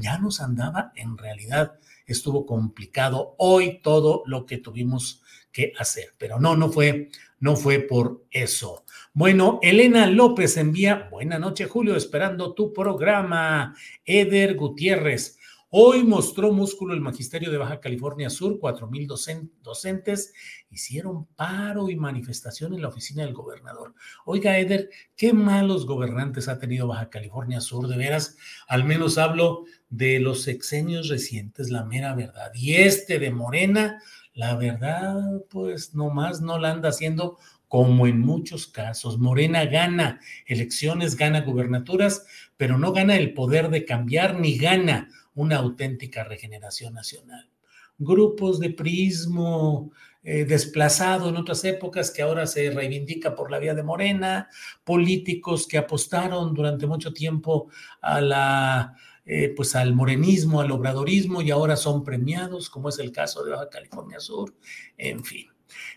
ya 0.00 0.18
nos 0.18 0.40
andaba, 0.40 0.92
en 0.94 1.18
realidad 1.18 1.80
estuvo 2.06 2.46
complicado 2.46 3.34
hoy 3.38 3.80
todo 3.82 4.22
lo 4.26 4.46
que 4.46 4.58
tuvimos 4.58 5.24
que 5.50 5.72
hacer, 5.80 6.14
pero 6.16 6.38
no, 6.38 6.54
no 6.54 6.70
fue, 6.70 7.08
no 7.40 7.56
fue 7.56 7.80
por 7.80 8.24
eso. 8.30 8.84
Bueno, 9.12 9.58
Elena 9.62 10.06
López 10.06 10.56
envía, 10.58 11.08
buena 11.10 11.40
noche 11.40 11.64
Julio, 11.64 11.96
esperando 11.96 12.54
tu 12.54 12.72
programa. 12.72 13.74
Eder 14.04 14.54
Gutiérrez, 14.54 15.37
Hoy 15.70 16.02
mostró 16.02 16.50
músculo 16.50 16.94
el 16.94 17.02
Magisterio 17.02 17.50
de 17.50 17.58
Baja 17.58 17.78
California 17.78 18.30
Sur, 18.30 18.58
cuatro 18.58 18.86
mil 18.86 19.06
docentes 19.06 20.32
hicieron 20.70 21.26
paro 21.26 21.90
y 21.90 21.96
manifestación 21.96 22.72
en 22.72 22.80
la 22.80 22.88
oficina 22.88 23.22
del 23.22 23.34
gobernador. 23.34 23.92
Oiga, 24.24 24.58
Eder, 24.58 24.88
qué 25.14 25.34
malos 25.34 25.84
gobernantes 25.84 26.48
ha 26.48 26.58
tenido 26.58 26.86
Baja 26.86 27.10
California 27.10 27.60
Sur, 27.60 27.86
de 27.86 27.98
veras, 27.98 28.38
al 28.66 28.84
menos 28.84 29.18
hablo 29.18 29.66
de 29.90 30.20
los 30.20 30.40
sexenios 30.40 31.08
recientes, 31.08 31.68
la 31.68 31.84
mera 31.84 32.14
verdad. 32.14 32.50
Y 32.54 32.76
este 32.76 33.18
de 33.18 33.30
Morena, 33.30 34.02
la 34.32 34.56
verdad, 34.56 35.42
pues 35.50 35.94
nomás 35.94 36.40
no 36.40 36.58
la 36.58 36.70
anda 36.70 36.88
haciendo 36.88 37.36
como 37.68 38.06
en 38.06 38.20
muchos 38.20 38.68
casos. 38.68 39.18
Morena 39.18 39.66
gana 39.66 40.18
elecciones, 40.46 41.14
gana 41.14 41.42
gubernaturas, 41.42 42.24
pero 42.56 42.78
no 42.78 42.92
gana 42.92 43.18
el 43.18 43.34
poder 43.34 43.68
de 43.68 43.84
cambiar 43.84 44.40
ni 44.40 44.56
gana 44.56 45.10
una 45.38 45.58
auténtica 45.58 46.24
regeneración 46.24 46.94
nacional. 46.94 47.48
Grupos 47.96 48.58
de 48.58 48.70
prismo 48.70 49.92
eh, 50.24 50.44
desplazado 50.44 51.28
en 51.28 51.36
otras 51.36 51.64
épocas 51.64 52.10
que 52.10 52.22
ahora 52.22 52.46
se 52.46 52.70
reivindica 52.70 53.36
por 53.36 53.50
la 53.50 53.60
vía 53.60 53.72
de 53.72 53.84
Morena, 53.84 54.48
políticos 54.82 55.68
que 55.68 55.78
apostaron 55.78 56.54
durante 56.54 56.88
mucho 56.88 57.12
tiempo 57.12 57.70
a 58.00 58.20
la, 58.20 58.96
eh, 59.24 59.52
pues 59.54 59.76
al 59.76 59.94
morenismo, 59.94 60.60
al 60.60 60.72
obradorismo 60.72 61.40
y 61.40 61.52
ahora 61.52 61.76
son 61.76 62.02
premiados, 62.02 62.68
como 62.68 62.88
es 62.88 62.98
el 62.98 63.12
caso 63.12 63.44
de 63.44 63.52
Baja 63.52 63.68
California 63.70 64.18
Sur, 64.18 64.54
en 64.96 65.24
fin. 65.24 65.46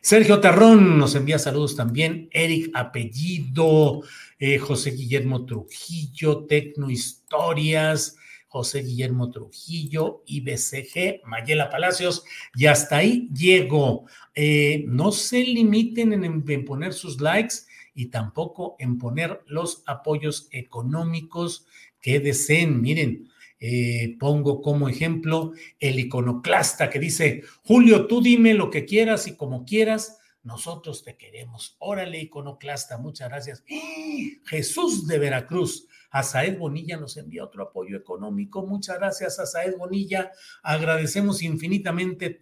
Sergio 0.01 0.39
Tarrón 0.39 0.99
nos 0.99 1.15
envía 1.15 1.39
saludos 1.39 1.75
también, 1.75 2.29
Eric 2.31 2.69
Apellido, 2.75 4.01
eh, 4.37 4.59
José 4.59 4.91
Guillermo 4.91 5.45
Trujillo, 5.45 6.45
Tecno 6.45 6.91
Historias, 6.91 8.17
José 8.51 8.81
Guillermo 8.81 9.31
Trujillo, 9.31 10.23
IBCG, 10.25 11.21
Mayela 11.25 11.69
Palacios, 11.69 12.25
y 12.53 12.65
hasta 12.65 12.97
ahí 12.97 13.29
llego. 13.33 14.07
Eh, 14.35 14.83
no 14.89 15.13
se 15.13 15.41
limiten 15.41 16.11
en, 16.11 16.65
poner 16.65 16.91
sus 16.91 17.21
likes 17.21 17.55
y 17.95 18.07
tampoco 18.07 18.75
en 18.77 18.97
poner 18.97 19.41
los 19.47 19.83
apoyos 19.85 20.49
económicos 20.51 21.65
que 22.01 22.19
deseen. 22.19 22.81
Miren, 22.81 23.29
eh, 23.61 24.17
pongo 24.19 24.61
como 24.61 24.89
ejemplo 24.89 25.53
el 25.79 26.01
iconoclasta 26.01 26.89
que 26.89 26.99
dice, 26.99 27.43
Julio, 27.63 28.05
tú 28.05 28.21
dime 28.21 28.53
lo 28.53 28.69
que 28.69 28.83
quieras 28.83 29.27
y 29.27 29.37
como 29.37 29.63
quieras, 29.63 30.19
nosotros 30.43 31.05
te 31.05 31.15
queremos. 31.15 31.77
Órale, 31.79 32.19
iconoclasta, 32.19 32.97
muchas 32.97 33.29
gracias. 33.29 33.63
¡Ah! 33.71 34.41
Jesús 34.43 35.07
de 35.07 35.19
Veracruz, 35.19 35.87
Asaed 36.11 36.57
Bonilla 36.57 36.97
nos 36.97 37.17
envía 37.17 37.43
otro 37.43 37.63
apoyo 37.63 37.97
económico. 37.97 38.65
Muchas 38.67 38.99
gracias, 38.99 39.39
Asaed 39.39 39.77
Bonilla. 39.77 40.31
Agradecemos 40.61 41.41
infinitamente 41.41 42.41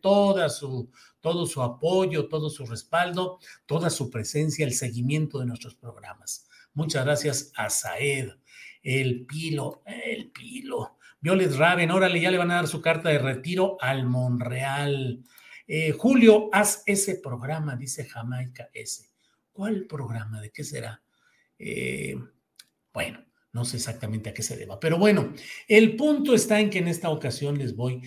su, 0.49 0.91
todo 1.21 1.45
su 1.45 1.61
apoyo, 1.61 2.27
todo 2.27 2.49
su 2.49 2.65
respaldo, 2.65 3.39
toda 3.65 3.89
su 3.89 4.09
presencia, 4.09 4.65
el 4.65 4.73
seguimiento 4.73 5.39
de 5.39 5.45
nuestros 5.45 5.75
programas. 5.75 6.47
Muchas 6.73 7.05
gracias, 7.05 7.51
Asaed. 7.55 8.31
El 8.81 9.25
Pilo, 9.25 9.83
el 9.85 10.31
Pilo. 10.31 10.97
Violet 11.21 11.53
Raven, 11.53 11.91
órale, 11.91 12.19
ya 12.19 12.31
le 12.31 12.37
van 12.37 12.51
a 12.51 12.55
dar 12.55 12.67
su 12.67 12.81
carta 12.81 13.09
de 13.09 13.19
retiro 13.19 13.77
al 13.81 14.05
Monreal. 14.05 15.23
Eh, 15.67 15.91
Julio, 15.91 16.49
haz 16.51 16.81
ese 16.85 17.15
programa, 17.15 17.75
dice 17.75 18.05
Jamaica 18.05 18.69
S. 18.73 19.09
¿Cuál 19.51 19.85
programa? 19.85 20.41
¿De 20.41 20.49
qué 20.49 20.63
será? 20.63 21.03
Eh, 21.59 22.15
bueno, 22.93 23.23
no 23.53 23.65
sé 23.65 23.77
exactamente 23.77 24.29
a 24.29 24.33
qué 24.33 24.43
se 24.43 24.57
deba, 24.57 24.79
pero 24.79 24.97
bueno, 24.97 25.33
el 25.67 25.95
punto 25.95 26.33
está 26.33 26.59
en 26.59 26.69
que 26.69 26.79
en 26.79 26.87
esta 26.87 27.09
ocasión 27.09 27.57
les 27.57 27.75
voy, 27.75 28.01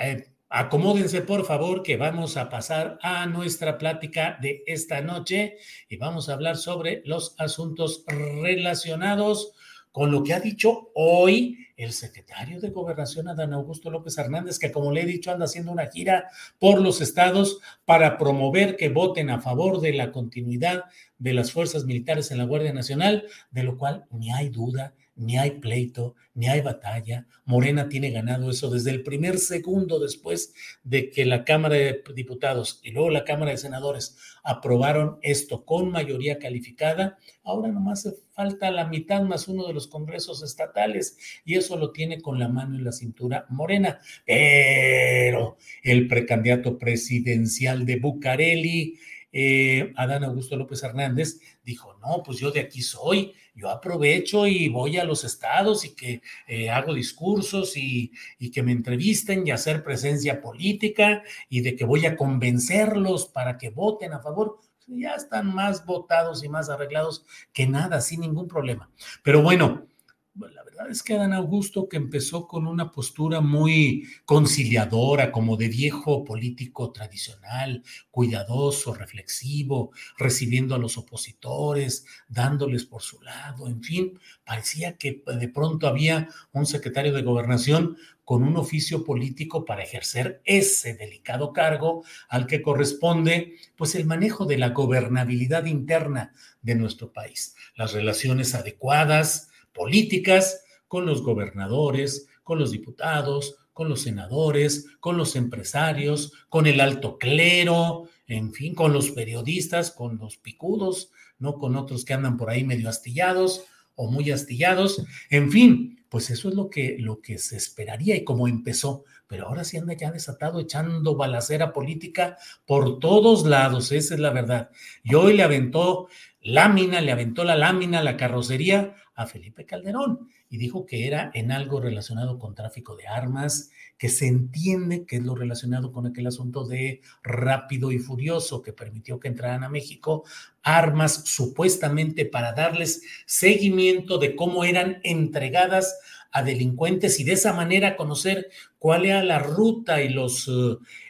eh, 0.00 0.34
acomódense 0.48 1.22
por 1.22 1.44
favor, 1.44 1.82
que 1.82 1.96
vamos 1.96 2.36
a 2.36 2.48
pasar 2.48 2.98
a 3.02 3.26
nuestra 3.26 3.76
plática 3.76 4.38
de 4.40 4.62
esta 4.66 5.00
noche 5.00 5.56
y 5.88 5.96
vamos 5.96 6.28
a 6.28 6.34
hablar 6.34 6.56
sobre 6.56 7.02
los 7.04 7.34
asuntos 7.38 8.04
relacionados 8.06 9.52
lo 9.96 10.22
que 10.22 10.34
ha 10.34 10.40
dicho 10.40 10.90
hoy 10.94 11.58
el 11.76 11.92
secretario 11.92 12.60
de 12.60 12.70
Gobernación, 12.70 13.28
Adán 13.28 13.52
Augusto 13.52 13.90
López 13.90 14.16
Hernández, 14.18 14.58
que 14.58 14.70
como 14.70 14.92
le 14.92 15.02
he 15.02 15.06
dicho, 15.06 15.30
anda 15.30 15.46
haciendo 15.46 15.72
una 15.72 15.86
gira 15.86 16.28
por 16.58 16.80
los 16.80 17.00
estados 17.00 17.60
para 17.84 18.16
promover 18.16 18.76
que 18.76 18.88
voten 18.88 19.30
a 19.30 19.40
favor 19.40 19.80
de 19.80 19.92
la 19.92 20.12
continuidad 20.12 20.84
de 21.18 21.32
las 21.32 21.52
fuerzas 21.52 21.84
militares 21.84 22.30
en 22.30 22.38
la 22.38 22.44
Guardia 22.44 22.72
Nacional, 22.72 23.24
de 23.50 23.62
lo 23.64 23.76
cual 23.76 24.04
ni 24.10 24.32
hay 24.32 24.50
duda 24.50 24.94
ni 25.16 25.38
hay 25.38 25.52
pleito, 25.52 26.14
ni 26.34 26.48
hay 26.48 26.60
batalla. 26.60 27.26
Morena 27.44 27.88
tiene 27.88 28.10
ganado 28.10 28.50
eso 28.50 28.70
desde 28.70 28.90
el 28.90 29.02
primer 29.02 29.38
segundo 29.38 29.98
después 29.98 30.52
de 30.82 31.10
que 31.10 31.24
la 31.24 31.44
Cámara 31.44 31.76
de 31.76 32.02
Diputados 32.14 32.80
y 32.82 32.90
luego 32.90 33.10
la 33.10 33.24
Cámara 33.24 33.52
de 33.52 33.58
Senadores 33.58 34.16
aprobaron 34.42 35.18
esto 35.22 35.64
con 35.64 35.90
mayoría 35.90 36.38
calificada. 36.38 37.18
Ahora 37.44 37.70
nomás 37.70 38.12
falta 38.32 38.70
la 38.70 38.86
mitad 38.86 39.22
más 39.22 39.48
uno 39.48 39.66
de 39.66 39.74
los 39.74 39.86
congresos 39.86 40.42
estatales 40.42 41.16
y 41.44 41.54
eso 41.54 41.76
lo 41.76 41.92
tiene 41.92 42.20
con 42.20 42.38
la 42.38 42.48
mano 42.48 42.76
en 42.76 42.84
la 42.84 42.92
cintura 42.92 43.46
Morena. 43.48 44.00
Pero 44.26 45.56
el 45.82 46.08
precandidato 46.08 46.78
presidencial 46.78 47.86
de 47.86 47.96
Bucareli, 47.96 48.98
eh, 49.32 49.92
Adán 49.96 50.24
Augusto 50.24 50.56
López 50.56 50.82
Hernández, 50.82 51.40
dijo, 51.64 51.98
no, 52.00 52.22
pues 52.22 52.38
yo 52.38 52.50
de 52.50 52.60
aquí 52.60 52.82
soy, 52.82 53.32
yo 53.54 53.70
aprovecho 53.70 54.46
y 54.46 54.68
voy 54.68 54.98
a 54.98 55.04
los 55.04 55.24
estados 55.24 55.84
y 55.84 55.94
que 55.94 56.22
eh, 56.46 56.70
hago 56.70 56.92
discursos 56.92 57.76
y, 57.76 58.12
y, 58.38 58.50
que 58.50 58.62
me 58.62 58.72
entrevisten 58.72 59.46
y 59.46 59.52
hacer 59.52 59.84
presencia 59.84 60.40
política 60.40 61.22
y 61.48 61.60
de 61.60 61.76
que 61.76 61.84
voy 61.84 62.04
a 62.06 62.16
convencerlos 62.16 63.26
para 63.26 63.56
que 63.56 63.70
voten 63.70 64.12
a 64.12 64.20
favor. 64.20 64.58
Ya 64.86 65.14
están 65.14 65.54
más 65.54 65.86
votados 65.86 66.44
y 66.44 66.48
más 66.48 66.68
arreglados 66.68 67.24
que 67.52 67.66
nada, 67.66 68.00
sin 68.00 68.20
ningún 68.20 68.48
problema. 68.48 68.90
Pero 69.22 69.40
bueno, 69.40 69.86
la 70.34 70.64
verdad 70.64 70.90
es 70.90 71.02
que 71.02 71.14
Adán 71.14 71.32
Augusto, 71.32 71.88
que 71.88 71.96
empezó 71.96 72.48
con 72.48 72.66
una 72.66 72.90
postura 72.90 73.40
muy 73.40 74.08
conciliadora, 74.24 75.30
como 75.30 75.56
de 75.56 75.68
viejo 75.68 76.24
político 76.24 76.90
tradicional, 76.90 77.84
cuidadoso, 78.10 78.94
reflexivo, 78.94 79.92
recibiendo 80.18 80.74
a 80.74 80.78
los 80.78 80.98
opositores, 80.98 82.04
dándoles 82.28 82.84
por 82.84 83.02
su 83.02 83.20
lado, 83.22 83.68
en 83.68 83.82
fin, 83.82 84.18
parecía 84.44 84.96
que 84.96 85.22
de 85.24 85.48
pronto 85.48 85.86
había 85.86 86.28
un 86.52 86.66
secretario 86.66 87.12
de 87.12 87.22
gobernación 87.22 87.96
con 88.24 88.42
un 88.42 88.56
oficio 88.56 89.04
político 89.04 89.64
para 89.64 89.84
ejercer 89.84 90.40
ese 90.44 90.94
delicado 90.94 91.52
cargo 91.52 92.04
al 92.28 92.46
que 92.46 92.62
corresponde 92.62 93.56
pues 93.76 93.94
el 93.94 94.06
manejo 94.06 94.46
de 94.46 94.58
la 94.58 94.70
gobernabilidad 94.70 95.66
interna 95.66 96.32
de 96.62 96.74
nuestro 96.74 97.12
país, 97.12 97.54
las 97.76 97.92
relaciones 97.92 98.54
adecuadas, 98.54 99.50
políticas 99.74 100.64
con 100.88 101.04
los 101.04 101.22
gobernadores, 101.22 102.28
con 102.42 102.58
los 102.58 102.70
diputados, 102.70 103.56
con 103.74 103.88
los 103.88 104.02
senadores, 104.02 104.86
con 105.00 105.16
los 105.16 105.36
empresarios, 105.36 106.32
con 106.48 106.66
el 106.66 106.80
alto 106.80 107.18
clero, 107.18 108.08
en 108.26 108.54
fin, 108.54 108.74
con 108.74 108.92
los 108.92 109.10
periodistas, 109.10 109.90
con 109.90 110.16
los 110.16 110.36
picudos, 110.36 111.10
no 111.38 111.58
con 111.58 111.76
otros 111.76 112.04
que 112.04 112.14
andan 112.14 112.36
por 112.36 112.48
ahí 112.48 112.64
medio 112.64 112.88
astillados 112.88 113.64
o 113.96 114.10
muy 114.10 114.30
astillados, 114.30 115.04
en 115.30 115.50
fin, 115.50 116.04
pues 116.08 116.30
eso 116.30 116.48
es 116.48 116.54
lo 116.54 116.70
que, 116.70 116.96
lo 116.98 117.20
que 117.20 117.38
se 117.38 117.56
esperaría 117.56 118.16
y 118.16 118.24
como 118.24 118.46
empezó, 118.46 119.04
pero 119.26 119.46
ahora 119.46 119.64
sí 119.64 119.76
anda 119.76 119.94
ya 119.94 120.12
desatado 120.12 120.60
echando 120.60 121.16
balacera 121.16 121.72
política 121.72 122.38
por 122.66 123.00
todos 123.00 123.44
lados, 123.44 123.90
esa 123.90 124.14
es 124.14 124.20
la 124.20 124.30
verdad. 124.30 124.70
Y 125.02 125.14
hoy 125.14 125.34
le 125.34 125.42
aventó 125.42 126.08
lámina, 126.40 127.00
le 127.00 127.10
aventó 127.10 127.42
la 127.42 127.56
lámina, 127.56 128.02
la 128.02 128.16
carrocería 128.16 128.94
a 129.14 129.26
Felipe 129.26 129.64
Calderón 129.64 130.28
y 130.48 130.56
dijo 130.56 130.86
que 130.86 131.06
era 131.06 131.30
en 131.34 131.52
algo 131.52 131.80
relacionado 131.80 132.38
con 132.38 132.54
tráfico 132.54 132.96
de 132.96 133.06
armas, 133.06 133.70
que 133.96 134.08
se 134.08 134.26
entiende 134.26 135.06
que 135.06 135.16
es 135.16 135.22
lo 135.22 135.34
relacionado 135.34 135.92
con 135.92 136.06
aquel 136.06 136.26
asunto 136.26 136.66
de 136.66 137.00
rápido 137.22 137.92
y 137.92 137.98
furioso 137.98 138.62
que 138.62 138.72
permitió 138.72 139.20
que 139.20 139.28
entraran 139.28 139.64
a 139.64 139.68
México 139.68 140.24
armas 140.62 141.22
supuestamente 141.24 142.24
para 142.24 142.52
darles 142.52 143.02
seguimiento 143.26 144.18
de 144.18 144.34
cómo 144.34 144.64
eran 144.64 145.00
entregadas 145.04 145.98
a 146.32 146.42
delincuentes 146.42 147.20
y 147.20 147.24
de 147.24 147.32
esa 147.32 147.52
manera 147.52 147.96
conocer 147.96 148.50
cuál 148.78 149.06
era 149.06 149.22
la 149.22 149.38
ruta 149.38 150.02
y 150.02 150.08
los 150.08 150.50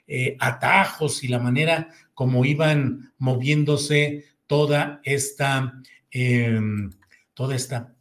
eh, 0.06 0.36
atajos 0.38 1.24
y 1.24 1.28
la 1.28 1.38
manera 1.38 1.88
como 2.12 2.44
iban 2.44 3.12
moviéndose 3.16 4.24
toda 4.46 5.00
esta, 5.02 5.80
em, 6.10 6.92
toda 7.32 7.56
esta 7.56 7.93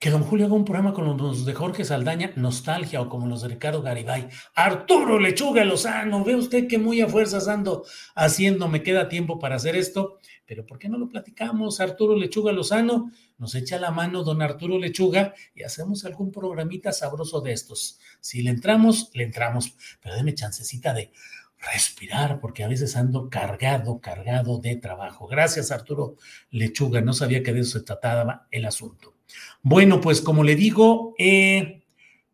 que 0.00 0.08
don 0.08 0.22
Julio 0.22 0.46
haga 0.46 0.54
un 0.54 0.64
programa 0.64 0.94
con 0.94 1.04
los 1.04 1.44
de 1.44 1.52
Jorge 1.52 1.84
Saldaña, 1.84 2.32
Nostalgia, 2.34 3.02
o 3.02 3.10
como 3.10 3.26
los 3.26 3.42
de 3.42 3.48
Ricardo 3.48 3.82
Garibay. 3.82 4.30
Arturo 4.54 5.18
Lechuga 5.18 5.62
Lozano, 5.62 6.24
ve 6.24 6.34
usted 6.36 6.66
que 6.66 6.78
muy 6.78 7.02
a 7.02 7.06
fuerzas 7.06 7.48
ando 7.48 7.84
haciendo, 8.14 8.66
me 8.66 8.82
queda 8.82 9.10
tiempo 9.10 9.38
para 9.38 9.56
hacer 9.56 9.76
esto, 9.76 10.18
pero 10.46 10.64
¿por 10.64 10.78
qué 10.78 10.88
no 10.88 10.96
lo 10.96 11.06
platicamos? 11.06 11.80
Arturo 11.80 12.16
Lechuga 12.16 12.50
Lozano, 12.50 13.12
nos 13.36 13.54
echa 13.54 13.78
la 13.78 13.90
mano 13.90 14.24
don 14.24 14.40
Arturo 14.40 14.78
Lechuga 14.78 15.34
y 15.54 15.64
hacemos 15.64 16.06
algún 16.06 16.32
programita 16.32 16.92
sabroso 16.92 17.42
de 17.42 17.52
estos. 17.52 17.98
Si 18.20 18.40
le 18.40 18.48
entramos, 18.48 19.10
le 19.12 19.24
entramos, 19.24 19.76
pero 20.00 20.16
déme 20.16 20.34
chancecita 20.34 20.94
de 20.94 21.12
respirar, 21.58 22.40
porque 22.40 22.64
a 22.64 22.68
veces 22.68 22.96
ando 22.96 23.28
cargado, 23.28 24.00
cargado 24.00 24.56
de 24.60 24.76
trabajo. 24.76 25.26
Gracias, 25.26 25.70
Arturo 25.70 26.16
Lechuga, 26.48 27.02
no 27.02 27.12
sabía 27.12 27.42
que 27.42 27.52
de 27.52 27.60
eso 27.60 27.80
se 27.80 27.84
trataba 27.84 28.46
el 28.50 28.64
asunto. 28.64 29.19
Bueno, 29.62 30.00
pues 30.00 30.20
como 30.20 30.44
le 30.44 30.56
digo, 30.56 31.14
eh, 31.18 31.82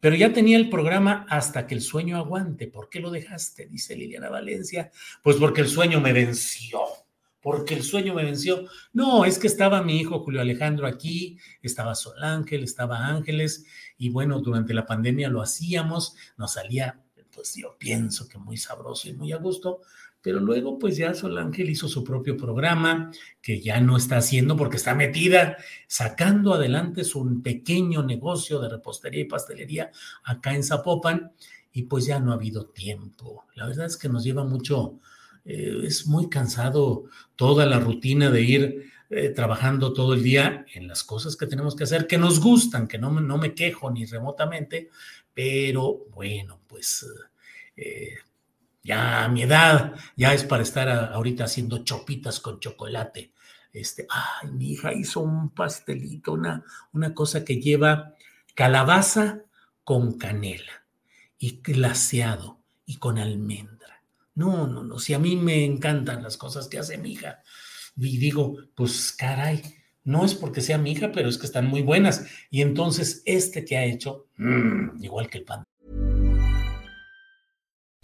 pero 0.01 0.15
ya 0.15 0.33
tenía 0.33 0.57
el 0.57 0.69
programa 0.69 1.27
hasta 1.29 1.67
que 1.67 1.75
el 1.75 1.81
sueño 1.81 2.17
aguante. 2.17 2.69
¿Por 2.69 2.89
qué 2.89 3.01
lo 3.01 3.11
dejaste? 3.11 3.67
Dice 3.67 3.97
Liliana 3.97 4.29
Valencia. 4.29 4.91
Pues 5.23 5.37
porque 5.37 5.63
el 5.63 5.69
sueño 5.69 6.01
me 6.01 6.13
venció. 6.13 6.81
Porque 7.41 7.75
el 7.75 7.83
sueño 7.83 8.15
me 8.15 8.25
venció. 8.25 8.67
No, 8.93 9.25
es 9.25 9.39
que 9.39 9.47
estaba 9.47 9.83
mi 9.83 9.99
hijo 9.99 10.21
Julio 10.21 10.41
Alejandro 10.41 10.87
aquí, 10.87 11.39
estaba 11.63 11.95
Sol 11.95 12.23
Ángel, 12.23 12.65
estaba 12.65 13.07
Ángeles, 13.07 13.65
y 13.99 14.11
bueno, 14.11 14.41
durante 14.41 14.75
la 14.75 14.85
pandemia 14.85 15.29
lo 15.29 15.43
hacíamos, 15.43 16.17
nos 16.37 16.55
salía, 16.55 17.01
pues 17.33 17.55
yo 17.55 17.77
pienso 17.79 18.29
que 18.29 18.39
muy 18.39 18.57
sabroso 18.57 19.09
y 19.09 19.13
muy 19.13 19.33
a 19.33 19.37
gusto, 19.37 19.83
pero 20.27 20.41
luego 20.41 20.77
pues 20.77 20.97
ya 20.97 21.15
Sol 21.15 21.39
Ángel 21.39 21.71
hizo 21.71 21.87
su 21.87 22.03
propio 22.03 22.37
programa 22.37 23.13
que 23.41 23.61
ya 23.61 23.81
no 23.81 23.97
está 23.97 24.17
haciendo 24.17 24.57
porque 24.57 24.77
está 24.77 24.93
metida 24.93 25.57
sacando 25.87 26.53
adelante 26.53 27.05
su 27.05 27.41
pequeño 27.45 28.03
negocio 28.03 28.59
de 28.59 28.69
repostería 28.69 29.21
y 29.21 29.27
pastelería 29.27 29.93
acá 30.25 30.53
en 30.53 30.65
Zapopan 30.65 31.31
y 31.73 31.85
pues 31.85 32.07
ya 32.07 32.19
no 32.19 32.33
ha 32.33 32.35
habido 32.35 32.67
tiempo. 32.67 33.45
La 33.55 33.69
verdad 33.69 33.87
es 33.87 33.97
que 33.97 34.09
nos 34.09 34.25
lleva 34.25 34.43
mucho, 34.43 34.99
eh, 35.45 35.83
es 35.85 36.09
muy 36.09 36.29
cansado 36.29 37.05
toda 37.37 37.65
la 37.65 37.79
rutina 37.79 38.29
de 38.29 38.43
ir 38.43 38.93
eh, 39.11 39.29
trabajando 39.29 39.93
todo 39.93 40.15
el 40.15 40.25
día 40.25 40.67
en 40.75 40.89
las 40.89 41.05
cosas 41.05 41.37
que 41.37 41.47
tenemos 41.47 41.77
que 41.77 41.85
hacer, 41.85 42.09
que 42.09 42.19
nos 42.19 42.41
gustan, 42.41 42.89
que 42.89 42.99
no, 42.99 43.13
no 43.13 43.39
me 43.39 43.55
quejo 43.55 43.93
ni 43.93 44.07
remotamente, 44.07 44.91
pero 45.33 46.05
bueno, 46.11 46.59
pues... 46.67 47.07
Eh, 47.77 48.15
ya 48.87 49.25
a 49.25 49.29
mi 49.29 49.43
edad, 49.43 49.95
ya 50.17 50.33
es 50.33 50.45
para 50.45 50.63
estar 50.63 50.89
ahorita 50.89 51.45
haciendo 51.45 51.79
chopitas 51.79 52.41
con 52.41 52.61
chocolate. 52.61 53.33
Este, 53.73 54.07
ay, 54.09 54.51
mi 54.53 54.71
hija 54.71 54.95
hizo 54.95 55.21
un 55.21 55.51
pastelito, 55.51 56.33
una, 56.33 56.65
una 56.93 57.13
cosa 57.13 57.45
que 57.45 57.61
lleva 57.61 58.15
calabaza 58.55 59.43
con 59.85 60.17
canela 60.17 60.87
y 61.39 61.61
glaseado 61.63 62.61
y 62.87 62.97
con 62.97 63.19
almendra. 63.19 64.03
No, 64.35 64.67
no, 64.67 64.83
no, 64.83 64.99
si 64.99 65.13
a 65.13 65.19
mí 65.19 65.37
me 65.37 65.65
encantan 65.65 66.23
las 66.23 66.37
cosas 66.37 66.69
que 66.69 66.79
hace 66.79 66.97
mi 66.97 67.13
hija. 67.13 67.43
Y 67.97 68.19
digo, 68.19 68.57
pues 68.75 69.13
caray, 69.13 69.63
no 70.05 70.25
es 70.25 70.35
porque 70.35 70.61
sea 70.61 70.79
mi 70.79 70.93
hija, 70.93 71.11
pero 71.13 71.29
es 71.29 71.37
que 71.37 71.47
están 71.47 71.67
muy 71.67 71.83
buenas. 71.83 72.27
Y 72.51 72.63
entonces 72.63 73.23
este 73.25 73.65
que 73.65 73.77
ha 73.77 73.85
hecho, 73.85 74.27
mmm, 74.37 75.03
igual 75.03 75.29
que 75.29 75.39
el 75.39 75.45
pan 75.45 75.65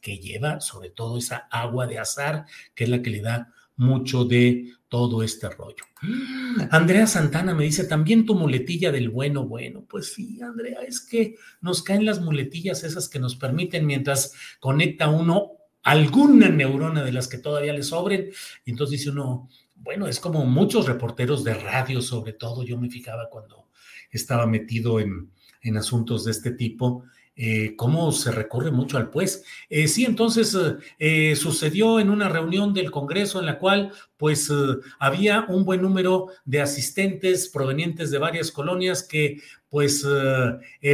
Que 0.00 0.18
lleva 0.18 0.60
sobre 0.60 0.90
todo 0.90 1.18
esa 1.18 1.48
agua 1.50 1.86
de 1.86 1.98
azar, 1.98 2.46
que 2.74 2.84
es 2.84 2.90
la 2.90 3.02
que 3.02 3.10
le 3.10 3.20
da 3.20 3.52
mucho 3.76 4.24
de 4.24 4.72
todo 4.88 5.22
este 5.22 5.48
rollo. 5.48 5.84
Andrea 6.70 7.06
Santana 7.06 7.54
me 7.54 7.64
dice, 7.64 7.84
también 7.84 8.26
tu 8.26 8.34
muletilla 8.34 8.90
del 8.90 9.08
bueno, 9.08 9.44
bueno. 9.44 9.84
Pues 9.88 10.12
sí, 10.12 10.40
Andrea, 10.40 10.80
es 10.80 11.00
que 11.00 11.36
nos 11.60 11.82
caen 11.82 12.04
las 12.04 12.20
muletillas 12.20 12.84
esas 12.84 13.08
que 13.08 13.18
nos 13.18 13.36
permiten 13.36 13.86
mientras 13.86 14.32
conecta 14.60 15.08
uno 15.08 15.52
alguna 15.82 16.48
neurona 16.48 17.02
de 17.02 17.12
las 17.12 17.28
que 17.28 17.38
todavía 17.38 17.72
le 17.72 17.82
sobren. 17.82 18.30
Y 18.64 18.70
entonces 18.72 18.98
dice 18.98 19.10
uno, 19.10 19.48
bueno, 19.76 20.06
es 20.06 20.20
como 20.20 20.44
muchos 20.44 20.86
reporteros 20.86 21.44
de 21.44 21.54
radio, 21.54 22.02
sobre 22.02 22.32
todo, 22.32 22.62
yo 22.62 22.78
me 22.78 22.90
fijaba 22.90 23.28
cuando 23.30 23.68
estaba 24.10 24.46
metido 24.46 25.00
en, 25.00 25.30
en 25.62 25.76
asuntos 25.76 26.24
de 26.24 26.32
este 26.32 26.50
tipo, 26.50 27.04
eh, 27.40 27.76
cómo 27.76 28.10
se 28.10 28.32
recurre 28.32 28.72
mucho 28.72 28.98
al 28.98 29.10
pues. 29.10 29.44
Eh, 29.70 29.86
sí, 29.86 30.04
entonces 30.04 30.58
eh, 30.98 31.36
sucedió 31.36 32.00
en 32.00 32.10
una 32.10 32.28
reunión 32.28 32.74
del 32.74 32.90
Congreso 32.90 33.38
en 33.38 33.46
la 33.46 33.60
cual 33.60 33.92
pues 34.16 34.52
había 34.98 35.46
un 35.48 35.64
buen 35.64 35.80
número 35.80 36.26
de 36.44 36.60
asistentes 36.60 37.48
provenientes 37.48 38.10
de 38.10 38.18
varias 38.18 38.50
colonias 38.50 39.04
que 39.04 39.40
pues 39.68 40.06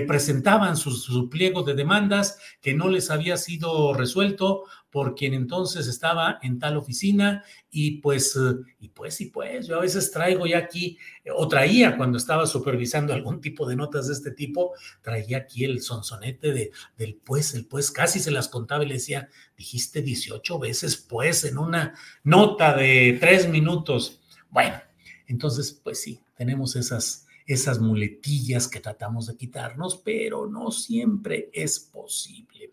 presentaban 0.09 0.77
su, 0.77 0.91
su 0.91 1.31
pliego 1.31 1.63
de 1.63 1.75
demandas 1.75 2.39
que 2.61 2.75
no 2.75 2.89
les 2.89 3.11
había 3.11 3.37
sido 3.37 3.95
resuelto 3.95 4.65
por 4.95 5.17
quien 5.17 5.35
entonces 5.35 5.89
estaba 5.89 6.39
en 6.41 6.61
tal 6.61 6.77
oficina 6.77 7.43
y 7.69 7.99
pues, 7.99 8.37
eh, 8.37 8.55
y 8.79 8.91
pues, 8.91 9.21
y 9.21 9.27
pues, 9.27 9.67
yo 9.67 9.79
a 9.79 9.81
veces 9.81 10.13
traigo 10.13 10.47
ya 10.47 10.59
aquí, 10.59 10.97
eh, 11.25 11.31
o 11.35 11.49
traía 11.49 11.97
cuando 11.97 12.17
estaba 12.17 12.47
supervisando 12.47 13.13
algún 13.13 13.41
tipo 13.41 13.67
de 13.67 13.75
notas 13.75 14.07
de 14.07 14.13
este 14.13 14.31
tipo, 14.31 14.73
traía 15.03 15.39
aquí 15.39 15.65
el 15.65 15.83
sonsonete 15.83 16.53
de, 16.53 16.71
del 16.97 17.17
pues, 17.17 17.55
el 17.55 17.67
pues, 17.67 17.91
casi 17.91 18.21
se 18.21 18.31
las 18.31 18.47
contaba 18.47 18.85
y 18.85 18.87
le 18.87 18.95
decía, 18.95 19.29
dijiste 19.57 20.01
18 20.01 20.61
veces 20.61 20.97
pues 20.97 21.43
en 21.43 21.59
una 21.59 21.95
nota 22.23 22.77
de 22.77 23.19
tres 23.21 23.49
minutos. 23.49 24.21
Bueno, 24.49 24.81
entonces, 25.27 25.73
pues 25.73 26.01
sí, 26.01 26.21
tenemos 26.37 26.77
esas, 26.77 27.24
esas 27.47 27.79
muletillas 27.79 28.69
que 28.69 28.81
tratamos 28.81 29.27
de 29.27 29.37
quitarnos, 29.37 29.97
pero 30.05 30.47
no 30.47 30.71
siempre 30.71 31.51
es 31.53 31.79
posible. 31.79 32.71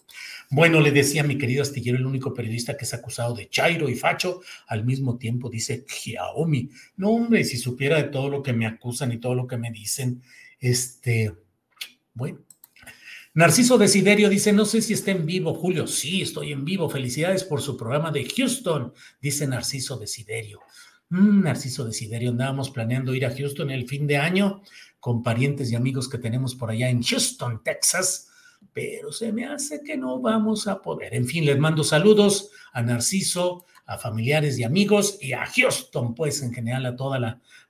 Bueno, 0.50 0.80
le 0.82 0.92
decía 0.92 1.24
mi 1.24 1.38
querido 1.38 1.62
Astillero, 1.62 1.98
el 1.98 2.06
único 2.06 2.34
periodista 2.34 2.76
que 2.76 2.86
es 2.86 2.94
acusado 2.94 3.34
de 3.34 3.50
Chairo 3.50 3.90
y 3.90 3.96
Facho, 3.96 4.42
al 4.68 4.86
mismo 4.86 5.18
tiempo 5.18 5.50
dice 5.50 5.86
Xiaomi. 5.88 6.70
No, 6.98 7.12
hombre, 7.12 7.44
si 7.44 7.58
supiera 7.58 7.98
de 7.98 8.10
todo 8.10 8.30
lo 8.30 8.44
que 8.44 8.54
me 8.54 8.66
acusan 8.66 9.12
y 9.12 9.18
todo 9.18 9.36
lo 9.36 9.48
que 9.48 9.58
me 9.58 9.72
dicen, 9.72 10.22
este, 10.60 11.34
bueno. 12.14 12.40
Narciso 13.34 13.78
Desiderio 13.78 14.28
dice, 14.28 14.52
no 14.52 14.66
sé 14.66 14.82
si 14.82 14.92
está 14.92 15.12
en 15.12 15.26
vivo, 15.26 15.54
Julio. 15.54 15.88
Sí, 15.88 16.22
estoy 16.22 16.52
en 16.52 16.66
vivo. 16.66 16.90
Felicidades 16.90 17.46
por 17.46 17.62
su 17.62 17.78
programa 17.78 18.12
de 18.12 18.26
Houston, 18.26 18.94
dice 19.22 19.48
Narciso 19.48 19.98
Desiderio. 19.98 20.60
Mm, 21.12 21.44
Narciso 21.44 21.86
Desiderio, 21.86 22.32
andábamos 22.32 22.72
planeando 22.72 23.14
ir 23.14 23.26
a 23.26 23.36
Houston 23.36 23.70
el 23.70 23.88
fin 23.88 24.08
de 24.08 24.18
año 24.18 24.64
con 25.00 25.22
parientes 25.22 25.72
y 25.72 25.76
amigos 25.76 26.10
que 26.10 26.18
tenemos 26.18 26.56
por 26.56 26.72
allá 26.72 26.90
en 26.90 27.04
Houston, 27.04 27.62
Texas 27.64 28.32
pero 28.74 29.12
se 29.12 29.32
me 29.32 29.46
hace 29.46 29.82
que 29.84 29.98
no 29.98 30.20
vamos 30.20 30.68
a 30.68 30.82
poder. 30.82 31.14
En 31.14 31.26
fin, 31.26 31.46
les 31.46 31.58
mando 31.58 31.84
saludos 31.84 32.52
a 32.72 32.82
Narciso, 32.82 33.66
a 33.86 33.98
familiares 33.98 34.58
y 34.58 34.64
amigos 34.64 35.18
y 35.20 35.34
a 35.34 35.46
Houston, 35.46 36.16
pues 36.16 36.42
en 36.42 36.54
general 36.54 36.86
a 36.86 36.96
todos 36.96 37.20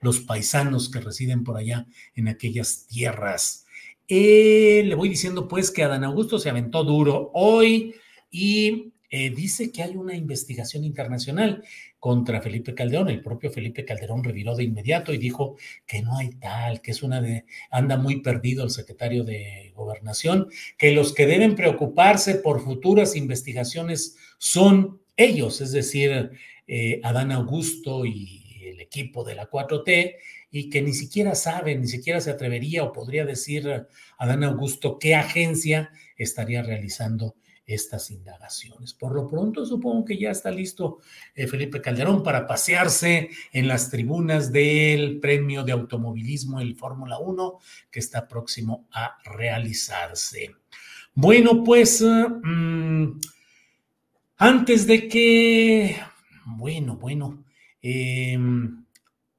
los 0.02 0.20
paisanos 0.20 0.90
que 0.90 1.00
residen 1.00 1.44
por 1.44 1.58
allá 1.58 1.88
en 2.16 2.28
aquellas 2.28 2.86
tierras. 2.88 3.66
Eh, 4.08 4.84
le 4.86 4.96
voy 4.96 5.10
diciendo 5.10 5.48
pues 5.48 5.72
que 5.72 5.84
Adán 5.84 6.04
Augusto 6.04 6.38
se 6.38 6.50
aventó 6.50 6.84
duro 6.84 7.32
hoy 7.34 7.96
y 8.30 8.94
eh, 9.10 9.30
dice 9.30 9.72
que 9.72 9.84
hay 9.84 9.96
una 9.96 10.16
investigación 10.16 10.84
internacional 10.84 11.64
contra 12.02 12.42
Felipe 12.42 12.74
Calderón. 12.74 13.10
El 13.10 13.22
propio 13.22 13.52
Felipe 13.52 13.86
Calderón 13.86 14.24
reviró 14.24 14.56
de 14.56 14.64
inmediato 14.64 15.14
y 15.14 15.20
dijo 15.20 15.56
que 15.86 16.02
no 16.02 16.18
hay 16.18 16.32
tal, 16.32 16.82
que 16.82 16.92
es 16.92 17.04
una 17.04 17.22
de, 17.22 17.46
anda 17.70 17.96
muy 17.96 18.22
perdido 18.22 18.64
el 18.64 18.72
secretario 18.72 19.24
de 19.24 19.72
gobernación, 19.76 20.50
que 20.80 20.94
los 20.94 21.14
que 21.14 21.28
deben 21.28 21.56
preocuparse 21.56 22.36
por 22.36 22.60
futuras 22.64 23.16
investigaciones 23.16 24.18
son 24.40 25.00
ellos, 25.16 25.62
es 25.62 25.74
decir, 25.74 26.32
eh, 26.66 27.00
Adán 27.04 27.32
Augusto 27.32 28.04
y 28.04 28.64
el 28.66 28.82
equipo 28.82 29.24
de 29.24 29.36
la 29.36 29.48
4T, 29.48 30.16
y 30.50 30.72
que 30.72 30.82
ni 30.82 30.94
siquiera 30.94 31.36
sabe, 31.36 31.76
ni 31.76 31.88
siquiera 31.88 32.20
se 32.20 32.32
atrevería 32.32 32.84
o 32.84 32.92
podría 32.92 33.26
decir 33.26 33.86
Adán 34.18 34.44
Augusto 34.44 34.98
qué 34.98 35.14
agencia 35.14 35.92
estaría 36.18 36.64
realizando 36.64 37.36
estas 37.65 38.12
indagaciones. 38.12 38.93
Por 38.93 39.13
lo 39.13 39.28
pronto, 39.28 39.65
supongo 39.65 40.06
que 40.06 40.17
ya 40.17 40.32
está 40.32 40.52
listo 40.52 41.00
eh, 41.36 41.47
Felipe 41.47 41.82
Calderón 41.82 42.24
para 42.24 42.47
pasearse 42.47 43.30
en 43.52 43.67
las 43.67 43.89
tribunas 43.89 44.52
del 44.52 45.19
premio 45.19 45.63
de 45.63 45.71
automovilismo, 45.71 46.60
el 46.60 46.76
Fórmula 46.76 47.19
1, 47.19 47.60
que 47.89 48.00
está 48.00 48.28
próximo 48.28 48.88
a 48.91 49.17
realizarse. 49.24 50.56
Bueno, 51.13 51.63
pues 51.63 52.02
mm, 52.02 53.19
antes 54.38 54.88
de 54.88 55.08
que, 55.08 55.97
bueno, 56.45 56.95
bueno, 56.95 57.43
em, 57.82 58.86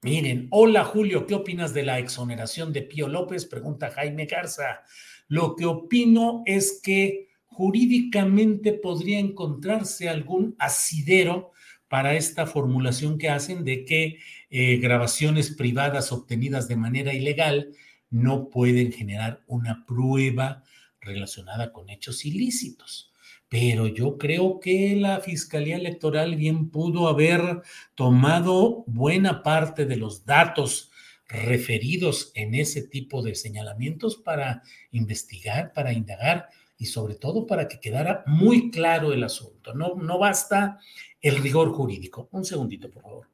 miren, 0.02 0.48
hola 0.50 0.85
Julio, 0.85 1.26
¿qué 1.26 1.35
opinas 1.35 1.74
de 1.74 1.82
la 1.82 1.98
exoneración 1.98 2.72
de 2.72 2.82
Pío 2.82 3.08
López? 3.08 3.46
Pregunta 3.46 3.90
Jaime 3.90 4.26
Garza. 4.26 4.82
Lo 5.28 5.56
que 5.56 5.64
opino 5.64 6.42
es 6.44 6.80
que 6.82 7.32
jurídicamente 7.53 8.73
podría 8.73 9.19
encontrarse 9.19 10.09
algún 10.09 10.55
asidero 10.59 11.53
para 11.88 12.15
esta 12.15 12.47
formulación 12.47 13.19
que 13.19 13.29
hacen 13.29 13.65
de 13.65 13.85
que 13.85 14.19
eh, 14.51 14.77
grabaciones 14.79 15.51
privadas 15.51 16.11
obtenidas 16.11 16.67
de 16.67 16.77
manera 16.77 17.12
ilegal 17.12 17.73
no 18.11 18.49
pueden 18.49 18.93
generar 18.93 19.43
una 19.47 19.85
prueba 19.87 20.65
relacionada 21.01 21.73
con 21.73 21.91
hechos 21.91 22.25
ilícitos. 22.25 23.12
Pero 23.49 23.87
yo 23.87 24.17
creo 24.17 24.61
que 24.61 24.97
la 24.97 25.21
Fiscalía 25.21 25.77
Electoral 25.77 26.37
bien 26.37 26.71
pudo 26.71 27.09
haber 27.09 27.61
tomado 27.95 28.85
buena 28.87 29.43
parte 29.43 29.85
de 29.85 29.97
los 29.97 30.25
datos 30.25 30.91
referidos 31.27 32.33
en 32.35 32.55
ese 32.55 32.83
tipo 32.83 33.23
de 33.23 33.35
señalamientos 33.35 34.17
para 34.17 34.62
investigar, 34.91 35.73
para 35.75 35.93
indagar 35.93 36.49
y 36.83 36.87
sobre 36.87 37.14
todo 37.14 37.47
para 37.47 37.68
que 37.68 37.79
quedara 37.79 38.25
muy 38.27 38.68
claro 38.73 39.12
el 39.12 39.23
asunto. 39.23 39.73
No, 39.73 39.95
no 39.95 40.18
basta 40.18 40.81
el 41.21 41.37
rigor 41.37 41.71
jurídico. 41.71 42.29
Un 42.33 42.45
segundito, 42.45 42.90
por 42.90 43.03
favor. 43.03 43.29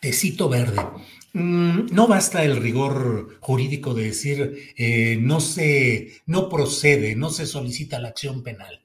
Tecito 0.00 0.48
verde. 0.48 0.82
Mm, 1.34 1.86
no 1.92 2.08
basta 2.08 2.42
el 2.42 2.56
rigor 2.56 3.38
jurídico 3.38 3.94
de 3.94 4.02
decir 4.06 4.72
eh, 4.76 5.16
no 5.20 5.38
se, 5.38 6.20
no 6.26 6.48
procede, 6.48 7.14
no 7.14 7.30
se 7.30 7.46
solicita 7.46 8.00
la 8.00 8.08
acción 8.08 8.42
penal 8.42 8.82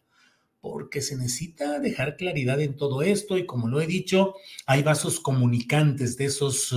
porque 0.66 1.04
se 1.04 1.16
necesita 1.16 1.78
dejar 1.78 2.18
claridad 2.18 2.60
en 2.60 2.76
todo 2.76 3.04
esto 3.04 3.38
y 3.38 3.46
como 3.46 3.68
lo 3.68 3.82
he 3.82 3.86
dicho, 3.86 4.34
hay 4.66 4.82
vasos 4.82 5.20
comunicantes 5.20 6.18
de 6.18 6.26
esos 6.26 6.72
eh, 6.72 6.76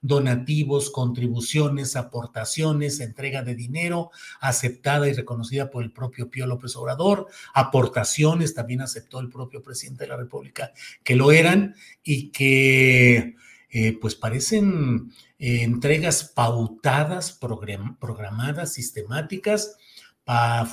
donativos, 0.00 0.88
contribuciones, 0.88 1.96
aportaciones, 1.96 2.98
entrega 2.98 3.42
de 3.42 3.54
dinero 3.54 4.10
aceptada 4.40 5.06
y 5.06 5.12
reconocida 5.12 5.68
por 5.68 5.84
el 5.84 5.92
propio 5.92 6.30
Pío 6.30 6.46
López 6.46 6.76
Obrador, 6.76 7.26
aportaciones 7.52 8.54
también 8.54 8.80
aceptó 8.80 9.20
el 9.20 9.28
propio 9.28 9.62
presidente 9.62 10.04
de 10.04 10.08
la 10.08 10.16
República 10.16 10.72
que 11.04 11.14
lo 11.14 11.30
eran 11.30 11.74
y 12.02 12.30
que 12.30 13.36
eh, 13.68 13.98
pues 14.00 14.14
parecen 14.14 15.12
eh, 15.38 15.60
entregas 15.60 16.32
pautadas, 16.34 17.38
programadas, 17.38 18.72
sistemáticas 18.72 19.76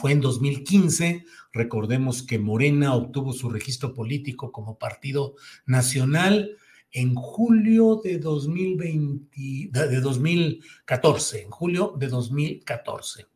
fue 0.02 0.12
en 0.12 0.21
2015. 0.21 1.26
Recordemos 1.54 2.24
que 2.24 2.39
Morena 2.39 2.96
obtuvo 2.96 3.32
su 3.32 3.50
registro 3.50 3.94
político 3.94 4.52
como 4.52 4.80
partido 4.80 5.36
nacional 5.68 6.58
en 6.92 7.13
julio 7.13 8.02
de 8.04 8.18
2020, 8.18 9.70
de 9.72 10.02
2014, 10.02 11.44
en 11.44 11.50
julio 11.52 11.94
de 11.98 12.08
2014. 12.08 13.28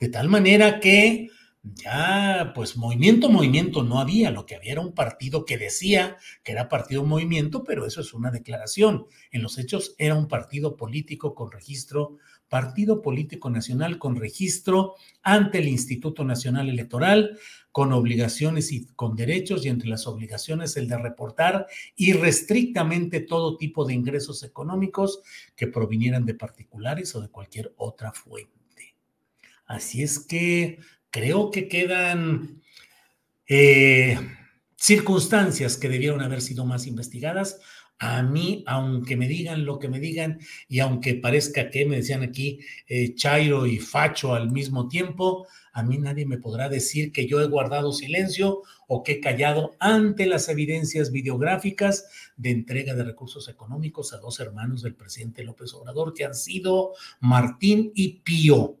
De 0.00 0.08
tal 0.08 0.28
manera 0.28 0.80
que 0.80 1.28
ya, 1.74 2.52
pues 2.54 2.76
movimiento, 2.76 3.28
movimiento 3.28 3.82
no 3.82 3.98
había, 3.98 4.30
lo 4.30 4.46
que 4.46 4.54
había 4.54 4.72
era 4.72 4.80
un 4.80 4.94
partido 4.94 5.44
que 5.44 5.58
decía 5.58 6.16
que 6.44 6.52
era 6.52 6.68
partido 6.68 7.04
movimiento, 7.04 7.64
pero 7.64 7.86
eso 7.86 8.00
es 8.00 8.14
una 8.14 8.30
declaración. 8.30 9.06
En 9.32 9.42
los 9.42 9.58
hechos 9.58 9.94
era 9.98 10.14
un 10.14 10.28
partido 10.28 10.76
político 10.76 11.34
con 11.34 11.50
registro 11.50 12.18
partido 12.48 13.02
político 13.02 13.50
nacional 13.50 13.98
con 13.98 14.16
registro 14.16 14.94
ante 15.22 15.58
el 15.58 15.68
Instituto 15.68 16.24
Nacional 16.24 16.68
Electoral, 16.68 17.38
con 17.72 17.92
obligaciones 17.92 18.72
y 18.72 18.86
con 18.94 19.16
derechos, 19.16 19.64
y 19.64 19.68
entre 19.68 19.88
las 19.88 20.06
obligaciones 20.06 20.76
el 20.76 20.88
de 20.88 20.98
reportar 20.98 21.66
irrestrictamente 21.96 23.20
todo 23.20 23.56
tipo 23.56 23.84
de 23.84 23.94
ingresos 23.94 24.42
económicos 24.42 25.20
que 25.54 25.66
provinieran 25.66 26.24
de 26.24 26.34
particulares 26.34 27.14
o 27.14 27.20
de 27.20 27.28
cualquier 27.28 27.74
otra 27.76 28.12
fuente. 28.12 28.56
Así 29.66 30.02
es 30.02 30.18
que 30.18 30.78
creo 31.10 31.50
que 31.50 31.68
quedan 31.68 32.62
eh, 33.48 34.18
circunstancias 34.76 35.76
que 35.76 35.88
debieron 35.88 36.22
haber 36.22 36.40
sido 36.40 36.64
más 36.64 36.86
investigadas. 36.86 37.60
A 37.98 38.22
mí, 38.22 38.62
aunque 38.66 39.16
me 39.16 39.26
digan 39.26 39.64
lo 39.64 39.78
que 39.78 39.88
me 39.88 40.00
digan 40.00 40.38
y 40.68 40.80
aunque 40.80 41.14
parezca 41.14 41.70
que 41.70 41.86
me 41.86 41.96
decían 41.96 42.22
aquí 42.22 42.60
eh, 42.88 43.14
Chairo 43.14 43.66
y 43.66 43.78
Facho 43.78 44.34
al 44.34 44.50
mismo 44.50 44.86
tiempo, 44.86 45.46
a 45.72 45.82
mí 45.82 45.96
nadie 45.96 46.26
me 46.26 46.36
podrá 46.36 46.68
decir 46.68 47.10
que 47.10 47.26
yo 47.26 47.40
he 47.40 47.48
guardado 47.48 47.92
silencio 47.92 48.62
o 48.86 49.02
que 49.02 49.12
he 49.12 49.20
callado 49.20 49.76
ante 49.78 50.26
las 50.26 50.48
evidencias 50.50 51.10
videográficas 51.10 52.06
de 52.36 52.50
entrega 52.50 52.94
de 52.94 53.04
recursos 53.04 53.48
económicos 53.48 54.12
a 54.12 54.18
dos 54.18 54.40
hermanos 54.40 54.82
del 54.82 54.94
presidente 54.94 55.42
López 55.42 55.72
Obrador, 55.72 56.12
que 56.12 56.24
han 56.24 56.34
sido 56.34 56.92
Martín 57.20 57.92
y 57.94 58.20
Pío. 58.20 58.76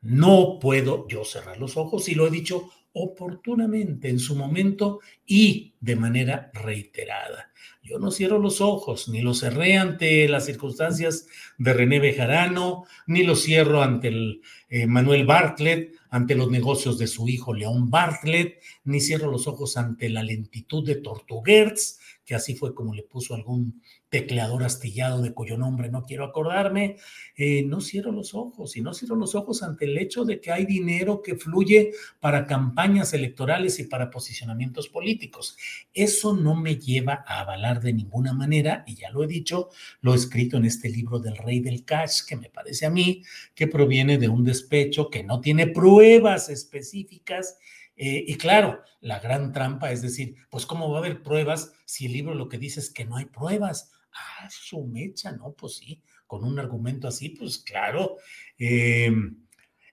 No 0.00 0.58
puedo 0.60 1.06
yo 1.08 1.24
cerrar 1.24 1.58
los 1.58 1.76
ojos 1.76 2.08
y 2.08 2.14
lo 2.14 2.26
he 2.26 2.30
dicho 2.30 2.70
oportunamente 2.92 4.08
en 4.08 4.18
su 4.18 4.34
momento 4.34 5.00
y 5.26 5.74
de 5.80 5.96
manera 5.96 6.50
reiterada. 6.54 7.52
Yo 7.88 7.98
no 7.98 8.10
cierro 8.10 8.38
los 8.38 8.60
ojos, 8.60 9.08
ni 9.08 9.22
los 9.22 9.40
cerré 9.40 9.78
ante 9.78 10.28
las 10.28 10.44
circunstancias 10.44 11.26
de 11.56 11.72
René 11.72 12.00
Bejarano, 12.00 12.84
ni 13.06 13.22
los 13.22 13.42
cierro 13.42 13.82
ante 13.82 14.08
el 14.08 14.42
eh, 14.68 14.86
Manuel 14.86 15.24
Bartlett, 15.24 15.94
ante 16.10 16.34
los 16.34 16.50
negocios 16.50 16.98
de 16.98 17.06
su 17.06 17.28
hijo 17.28 17.54
León 17.54 17.88
Bartlett, 17.88 18.60
ni 18.84 19.00
cierro 19.00 19.30
los 19.30 19.46
ojos 19.46 19.78
ante 19.78 20.10
la 20.10 20.22
lentitud 20.22 20.84
de 20.84 20.96
Tortuguerz, 20.96 21.98
que 22.28 22.34
así 22.34 22.54
fue 22.54 22.74
como 22.74 22.94
le 22.94 23.04
puso 23.04 23.34
algún 23.34 23.80
tecleador 24.10 24.62
astillado 24.62 25.22
de 25.22 25.32
cuyo 25.32 25.56
nombre 25.56 25.88
no 25.88 26.04
quiero 26.04 26.26
acordarme, 26.26 26.96
eh, 27.34 27.62
no 27.62 27.80
cierro 27.80 28.12
los 28.12 28.34
ojos 28.34 28.76
y 28.76 28.82
no 28.82 28.92
cierro 28.92 29.16
los 29.16 29.34
ojos 29.34 29.62
ante 29.62 29.86
el 29.86 29.96
hecho 29.96 30.26
de 30.26 30.38
que 30.38 30.52
hay 30.52 30.66
dinero 30.66 31.22
que 31.22 31.36
fluye 31.36 31.92
para 32.20 32.46
campañas 32.46 33.14
electorales 33.14 33.78
y 33.78 33.84
para 33.84 34.10
posicionamientos 34.10 34.90
políticos. 34.90 35.56
Eso 35.94 36.36
no 36.36 36.54
me 36.54 36.76
lleva 36.76 37.24
a 37.26 37.40
avalar 37.40 37.80
de 37.80 37.94
ninguna 37.94 38.34
manera, 38.34 38.84
y 38.86 38.96
ya 38.96 39.10
lo 39.10 39.24
he 39.24 39.26
dicho, 39.26 39.70
lo 40.02 40.12
he 40.12 40.16
escrito 40.16 40.58
en 40.58 40.66
este 40.66 40.90
libro 40.90 41.20
del 41.20 41.38
rey 41.38 41.60
del 41.60 41.86
cash, 41.86 42.26
que 42.28 42.36
me 42.36 42.50
parece 42.50 42.84
a 42.84 42.90
mí 42.90 43.22
que 43.54 43.68
proviene 43.68 44.18
de 44.18 44.28
un 44.28 44.44
despecho 44.44 45.08
que 45.08 45.24
no 45.24 45.40
tiene 45.40 45.68
pruebas 45.68 46.50
específicas 46.50 47.56
eh, 47.98 48.24
y 48.26 48.36
claro, 48.36 48.82
la 49.00 49.18
gran 49.18 49.52
trampa 49.52 49.90
es 49.90 50.02
decir, 50.02 50.36
pues 50.50 50.64
cómo 50.66 50.90
va 50.90 50.98
a 50.98 51.00
haber 51.00 51.22
pruebas 51.22 51.72
si 51.84 52.06
el 52.06 52.12
libro 52.12 52.34
lo 52.34 52.48
que 52.48 52.58
dice 52.58 52.80
es 52.80 52.90
que 52.90 53.04
no 53.04 53.16
hay 53.16 53.26
pruebas. 53.26 53.92
Ah, 54.12 54.48
su 54.50 54.86
mecha, 54.86 55.32
¿no? 55.32 55.52
Pues 55.52 55.76
sí, 55.76 56.02
con 56.26 56.44
un 56.44 56.58
argumento 56.58 57.08
así, 57.08 57.30
pues 57.30 57.58
claro. 57.58 58.16
Em, 58.56 59.36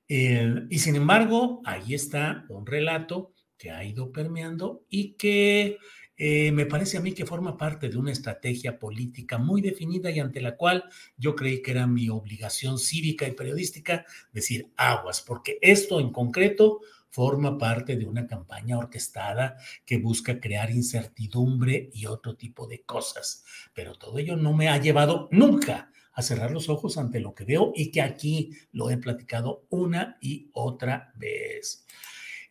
y 0.08 0.80
sin 0.80 0.96
embargo, 0.96 1.62
ahí 1.66 1.96
está 1.96 2.46
un 2.50 2.66
relato 2.66 3.34
que 3.58 3.72
ha 3.72 3.84
ido 3.84 4.12
permeando 4.12 4.86
y 4.90 5.14
que 5.14 5.78
eh, 6.18 6.52
me 6.54 6.66
parece 6.66 6.98
a 6.98 7.02
mí 7.02 7.14
que 7.14 7.26
forma 7.26 7.58
parte 7.58 7.90
de 7.90 7.98
una 7.98 8.12
estrategia 8.12 8.80
política 8.80 9.38
muy 9.38 9.62
definida 9.62 10.10
y 10.12 10.20
ante 10.20 10.42
la 10.42 10.56
cual 10.56 10.86
yo 11.18 11.36
creí 11.36 11.62
que 11.62 11.72
era 11.72 11.88
mi 11.88 12.10
obligación 12.10 12.80
cívica 12.80 13.28
y 13.28 13.32
periodística 13.32 14.06
decir 14.32 14.72
aguas, 14.78 15.22
porque 15.22 15.58
esto 15.62 16.00
en 16.00 16.12
concreto 16.12 16.80
forma 17.16 17.58
parte 17.58 17.96
de 17.96 18.06
una 18.06 18.28
campaña 18.28 18.78
orquestada 18.78 19.56
que 19.86 20.00
busca 20.00 20.42
crear 20.42 20.70
incertidumbre 20.70 21.90
y 21.94 22.08
otro 22.08 22.36
tipo 22.36 22.68
de 22.68 22.82
cosas. 22.84 23.46
Pero 23.74 23.96
todo 23.96 24.20
ello 24.20 24.36
no 24.36 24.52
me 24.52 24.68
ha 24.68 24.78
llevado 24.78 25.30
nunca 25.32 25.94
a 26.12 26.22
cerrar 26.22 26.52
los 26.52 26.68
ojos 26.68 26.98
ante 26.98 27.22
lo 27.22 27.34
que 27.34 27.46
veo 27.46 27.72
y 27.74 27.90
que 27.90 28.02
aquí 28.02 28.52
lo 28.74 28.90
he 28.90 28.98
platicado 28.98 29.66
una 29.70 30.18
y 30.20 30.50
otra 30.52 31.14
vez. 31.16 31.86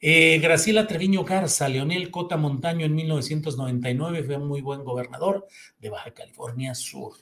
Eh, 0.00 0.38
Graciela 0.38 0.86
Treviño 0.86 1.24
Garza, 1.24 1.68
Leonel 1.68 2.10
Cota 2.10 2.38
Montaño 2.38 2.86
en 2.86 2.94
1999 2.94 4.22
fue 4.22 4.38
muy 4.38 4.62
buen 4.62 4.82
gobernador 4.82 5.46
de 5.78 5.90
Baja 5.90 6.14
California 6.14 6.74
Sur. 6.74 7.12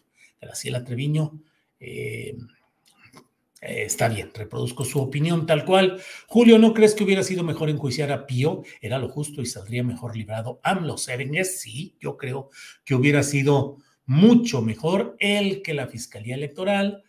Graciela 0.41 0.85
Treviño, 0.85 1.43
eh, 1.81 2.37
eh, 3.63 3.85
está 3.85 4.09
bien, 4.09 4.33
reproduzco 4.35 4.85
su 4.85 5.01
opinión 5.01 5.47
tal 5.47 5.65
cual. 5.65 6.03
Julio, 6.27 6.59
¿no 6.59 6.75
crees 6.75 6.95
que 6.95 7.05
hubiera 7.05 7.23
sido 7.23 7.45
mejor 7.45 7.71
enjuiciar 7.71 8.11
a 8.11 8.27
Pío? 8.27 8.65
Era 8.81 8.99
lo 8.99 9.09
justo 9.09 9.41
y 9.41 9.47
saldría 9.47 9.85
mejor 9.85 10.17
librado 10.17 10.61
AMLO. 10.65 10.99
Serengues, 10.99 11.61
sí, 11.61 11.97
yo 12.01 12.17
creo 12.17 12.51
que 12.85 12.97
hubiera 12.97 13.23
sido 13.23 13.79
mucho 14.05 14.63
mejor 14.63 15.17
el 15.21 15.63
que 15.63 15.75
la 15.75 15.87
Fiscalía 15.87 16.35
Electoral, 16.35 17.05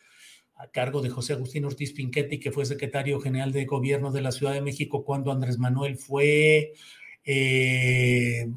a 0.55 0.69
cargo 0.69 1.01
de 1.01 1.09
José 1.09 1.33
Agustín 1.33 1.65
Ortiz 1.65 1.91
Pinchetti, 1.91 2.39
que 2.39 2.51
fue 2.51 2.67
secretario 2.67 3.19
general 3.19 3.51
de 3.51 3.65
gobierno 3.65 4.11
de 4.11 4.21
la 4.21 4.31
Ciudad 4.31 4.53
de 4.53 4.61
México 4.61 5.03
cuando 5.03 5.31
Andrés 5.31 5.57
Manuel 5.57 5.97
fue 5.97 6.73
eh, 7.25 8.47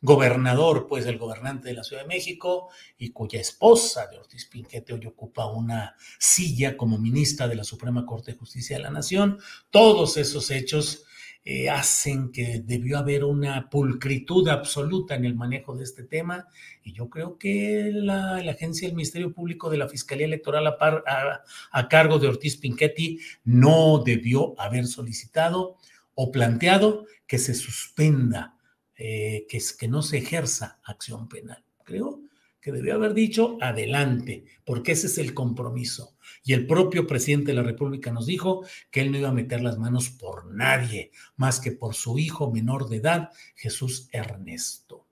gobernador, 0.00 0.86
pues 0.88 1.06
el 1.06 1.18
gobernante 1.18 1.68
de 1.68 1.74
la 1.74 1.84
Ciudad 1.84 2.02
de 2.02 2.08
México, 2.08 2.70
y 2.96 3.10
cuya 3.10 3.40
esposa 3.40 4.06
de 4.06 4.18
Ortiz 4.18 4.46
Pinquete 4.46 4.94
hoy 4.94 5.06
ocupa 5.06 5.46
una 5.46 5.94
silla 6.18 6.76
como 6.76 6.98
ministra 6.98 7.48
de 7.48 7.56
la 7.56 7.64
Suprema 7.64 8.06
Corte 8.06 8.32
de 8.32 8.38
Justicia 8.38 8.76
de 8.76 8.82
la 8.82 8.90
Nación. 8.90 9.38
Todos 9.70 10.16
esos 10.16 10.50
hechos 10.50 11.04
eh, 11.44 11.68
hacen 11.68 12.32
que 12.32 12.60
debió 12.64 12.98
haber 12.98 13.24
una 13.24 13.68
pulcritud 13.68 14.48
absoluta 14.48 15.14
en 15.14 15.24
el 15.24 15.34
manejo 15.34 15.76
de 15.76 15.84
este 15.84 16.02
tema, 16.02 16.46
y 16.82 16.92
yo 16.92 17.10
creo 17.10 17.36
que 17.36 17.90
la, 17.92 18.36
agencia 18.36 18.88
del 18.88 18.96
Ministerio 18.96 19.32
Público 19.32 19.68
de 19.68 19.78
la 19.78 19.88
Fiscalía 19.88 20.26
Electoral 20.26 20.66
a, 20.66 21.42
a 21.72 21.88
cargo 21.88 22.18
de 22.18 22.28
Ortiz 22.28 22.56
Pinchetti 22.56 23.18
no 23.44 24.02
debió 24.04 24.54
haber 24.58 24.86
solicitado 24.86 25.76
o 26.14 26.30
planteado 26.30 27.06
que 27.26 27.38
se 27.38 27.54
suspenda 27.54 28.59
eh, 29.02 29.46
que, 29.48 29.58
que 29.78 29.88
no 29.88 30.02
se 30.02 30.18
ejerza 30.18 30.78
acción 30.84 31.26
penal. 31.26 31.64
Creo 31.84 32.20
que 32.60 32.70
debió 32.70 32.96
haber 32.96 33.14
dicho 33.14 33.56
adelante, 33.62 34.44
porque 34.66 34.92
ese 34.92 35.06
es 35.06 35.16
el 35.16 35.32
compromiso. 35.32 36.18
Y 36.44 36.52
el 36.52 36.66
propio 36.66 37.06
presidente 37.06 37.52
de 37.52 37.54
la 37.54 37.62
República 37.62 38.12
nos 38.12 38.26
dijo 38.26 38.62
que 38.90 39.00
él 39.00 39.10
no 39.10 39.16
iba 39.16 39.30
a 39.30 39.32
meter 39.32 39.62
las 39.62 39.78
manos 39.78 40.10
por 40.10 40.52
nadie, 40.54 41.12
más 41.36 41.60
que 41.60 41.72
por 41.72 41.94
su 41.94 42.18
hijo 42.18 42.52
menor 42.52 42.90
de 42.90 42.98
edad, 42.98 43.30
Jesús 43.54 44.10
Ernesto. 44.12 45.06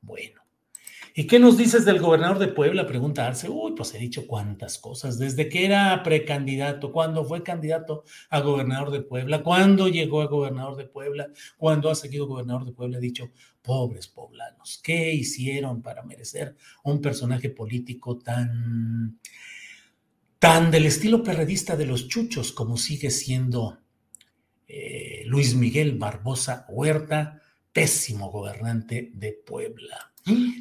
Bueno, 0.00 0.40
¿Y 1.16 1.28
qué 1.28 1.38
nos 1.38 1.56
dices 1.56 1.84
del 1.84 2.00
gobernador 2.00 2.40
de 2.40 2.48
Puebla? 2.48 2.88
Pregunta 2.88 3.24
Arce. 3.24 3.48
Uy, 3.48 3.72
pues 3.76 3.94
he 3.94 3.98
dicho 3.98 4.26
cuántas 4.26 4.78
cosas. 4.78 5.16
Desde 5.16 5.48
que 5.48 5.64
era 5.64 6.02
precandidato, 6.02 6.90
cuando 6.90 7.24
fue 7.24 7.44
candidato 7.44 8.02
a 8.30 8.40
gobernador 8.40 8.90
de 8.90 9.00
Puebla, 9.00 9.44
cuando 9.44 9.86
llegó 9.86 10.22
a 10.22 10.26
gobernador 10.26 10.74
de 10.74 10.86
Puebla, 10.86 11.28
cuando 11.56 11.88
ha 11.88 11.94
seguido 11.94 12.26
gobernador 12.26 12.64
de 12.64 12.72
Puebla, 12.72 12.98
he 12.98 13.00
dicho, 13.00 13.30
pobres 13.62 14.08
poblanos, 14.08 14.80
¿qué 14.82 15.14
hicieron 15.14 15.82
para 15.82 16.02
merecer 16.02 16.56
un 16.82 17.00
personaje 17.00 17.48
político 17.48 18.18
tan, 18.18 19.20
tan 20.40 20.72
del 20.72 20.86
estilo 20.86 21.22
perredista 21.22 21.76
de 21.76 21.86
los 21.86 22.08
chuchos 22.08 22.50
como 22.50 22.76
sigue 22.76 23.12
siendo 23.12 23.78
eh, 24.66 25.22
Luis 25.26 25.54
Miguel 25.54 25.96
Barbosa 25.96 26.66
Huerta, 26.68 27.40
pésimo 27.72 28.32
gobernante 28.32 29.12
de 29.14 29.32
Puebla? 29.32 30.13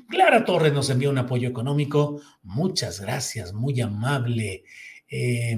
Clara 0.09 0.43
Torres 0.45 0.73
nos 0.73 0.89
envía 0.89 1.09
un 1.09 1.17
apoyo 1.17 1.47
económico. 1.47 2.21
Muchas 2.43 2.99
gracias, 2.99 3.53
muy 3.53 3.79
amable. 3.81 4.63
Eh, 5.07 5.57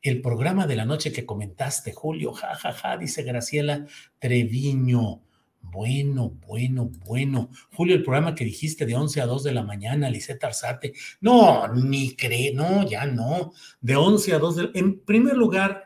el 0.00 0.20
programa 0.20 0.66
de 0.66 0.76
la 0.76 0.84
noche 0.84 1.12
que 1.12 1.26
comentaste, 1.26 1.92
Julio, 1.92 2.32
jajaja, 2.32 2.72
ja, 2.72 2.90
ja, 2.90 2.96
dice 2.96 3.22
Graciela 3.22 3.86
Treviño. 4.18 5.22
Bueno, 5.60 6.30
bueno, 6.46 6.90
bueno. 7.06 7.50
Julio, 7.72 7.94
el 7.94 8.02
programa 8.02 8.34
que 8.34 8.44
dijiste 8.44 8.84
de 8.84 8.96
11 8.96 9.20
a 9.20 9.26
2 9.26 9.44
de 9.44 9.52
la 9.52 9.62
mañana, 9.62 10.10
Liseta 10.10 10.48
Arzate. 10.48 10.92
No, 11.20 11.68
ni 11.68 12.16
cree, 12.16 12.52
no, 12.52 12.86
ya 12.88 13.06
no. 13.06 13.52
De 13.80 13.96
11 13.96 14.34
a 14.34 14.38
2 14.38 14.56
de 14.56 14.70
En 14.74 15.00
primer 15.04 15.36
lugar, 15.36 15.84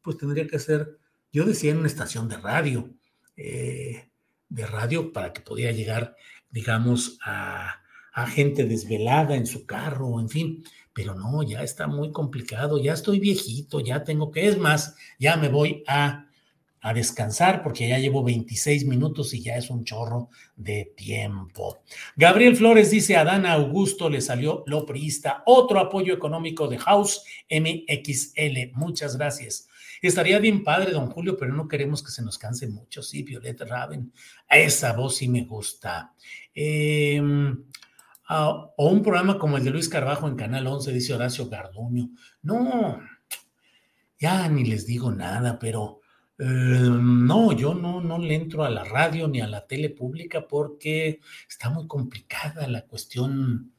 pues 0.00 0.16
tendría 0.16 0.46
que 0.46 0.58
ser, 0.58 0.98
yo 1.32 1.44
decía 1.44 1.72
en 1.72 1.78
una 1.78 1.88
estación 1.88 2.28
de 2.28 2.36
radio, 2.36 2.94
eh, 3.36 4.08
de 4.48 4.66
radio 4.66 5.12
para 5.12 5.32
que 5.32 5.40
pudiera 5.40 5.72
llegar 5.72 6.14
digamos, 6.54 7.18
a, 7.24 7.80
gente 8.28 8.64
desvelada 8.64 9.34
en 9.34 9.44
su 9.44 9.66
carro, 9.66 10.20
en 10.20 10.28
fin, 10.28 10.64
pero 10.92 11.16
no, 11.16 11.42
ya 11.42 11.64
está 11.64 11.88
muy 11.88 12.12
complicado, 12.12 12.78
ya 12.78 12.92
estoy 12.92 13.18
viejito, 13.18 13.80
ya 13.80 14.04
tengo 14.04 14.30
que, 14.30 14.46
es 14.46 14.56
más, 14.56 14.94
ya 15.18 15.36
me 15.36 15.48
voy 15.48 15.82
a, 15.88 16.28
a 16.80 16.94
descansar 16.94 17.64
porque 17.64 17.88
ya 17.88 17.98
llevo 17.98 18.22
26 18.22 18.86
minutos 18.86 19.34
y 19.34 19.42
ya 19.42 19.56
es 19.56 19.68
un 19.68 19.82
chorro 19.82 20.30
de 20.54 20.92
tiempo. 20.96 21.80
Gabriel 22.14 22.54
Flores 22.54 22.92
dice, 22.92 23.16
a 23.16 23.24
Dana 23.24 23.54
Augusto 23.54 24.08
le 24.08 24.20
salió 24.20 24.62
lo 24.68 24.86
priista, 24.86 25.42
otro 25.46 25.80
apoyo 25.80 26.14
económico 26.14 26.68
de 26.68 26.78
House 26.78 27.24
MXL. 27.50 28.70
Muchas 28.74 29.16
gracias. 29.16 29.68
Estaría 30.08 30.38
bien 30.38 30.62
padre, 30.62 30.92
don 30.92 31.10
Julio, 31.10 31.36
pero 31.38 31.54
no 31.54 31.66
queremos 31.66 32.02
que 32.02 32.10
se 32.10 32.22
nos 32.22 32.38
canse 32.38 32.66
mucho. 32.66 33.02
Sí, 33.02 33.22
Violeta 33.22 33.64
Raven, 33.64 34.12
a 34.48 34.58
esa 34.58 34.92
voz 34.92 35.16
sí 35.16 35.28
me 35.28 35.44
gusta. 35.44 36.12
Em, 36.54 37.64
o 38.28 38.88
un 38.90 39.02
programa 39.02 39.38
como 39.38 39.56
el 39.56 39.64
de 39.64 39.70
Luis 39.70 39.88
Carbajo 39.88 40.28
en 40.28 40.36
Canal 40.36 40.66
11, 40.66 40.92
dice 40.92 41.14
Horacio 41.14 41.48
Garduño. 41.48 42.10
No, 42.42 43.00
ya 44.18 44.48
ni 44.48 44.64
les 44.64 44.86
digo 44.86 45.10
nada, 45.10 45.58
pero 45.58 46.00
eh, 46.38 46.44
no, 46.44 47.52
yo 47.52 47.74
no, 47.74 48.00
no 48.00 48.18
le 48.18 48.34
entro 48.34 48.64
a 48.64 48.70
la 48.70 48.84
radio 48.84 49.28
ni 49.28 49.40
a 49.40 49.46
la 49.46 49.66
tele 49.66 49.90
pública 49.90 50.46
porque 50.48 51.20
está 51.48 51.70
muy 51.70 51.86
complicada 51.86 52.66
la 52.66 52.82
cuestión 52.86 53.72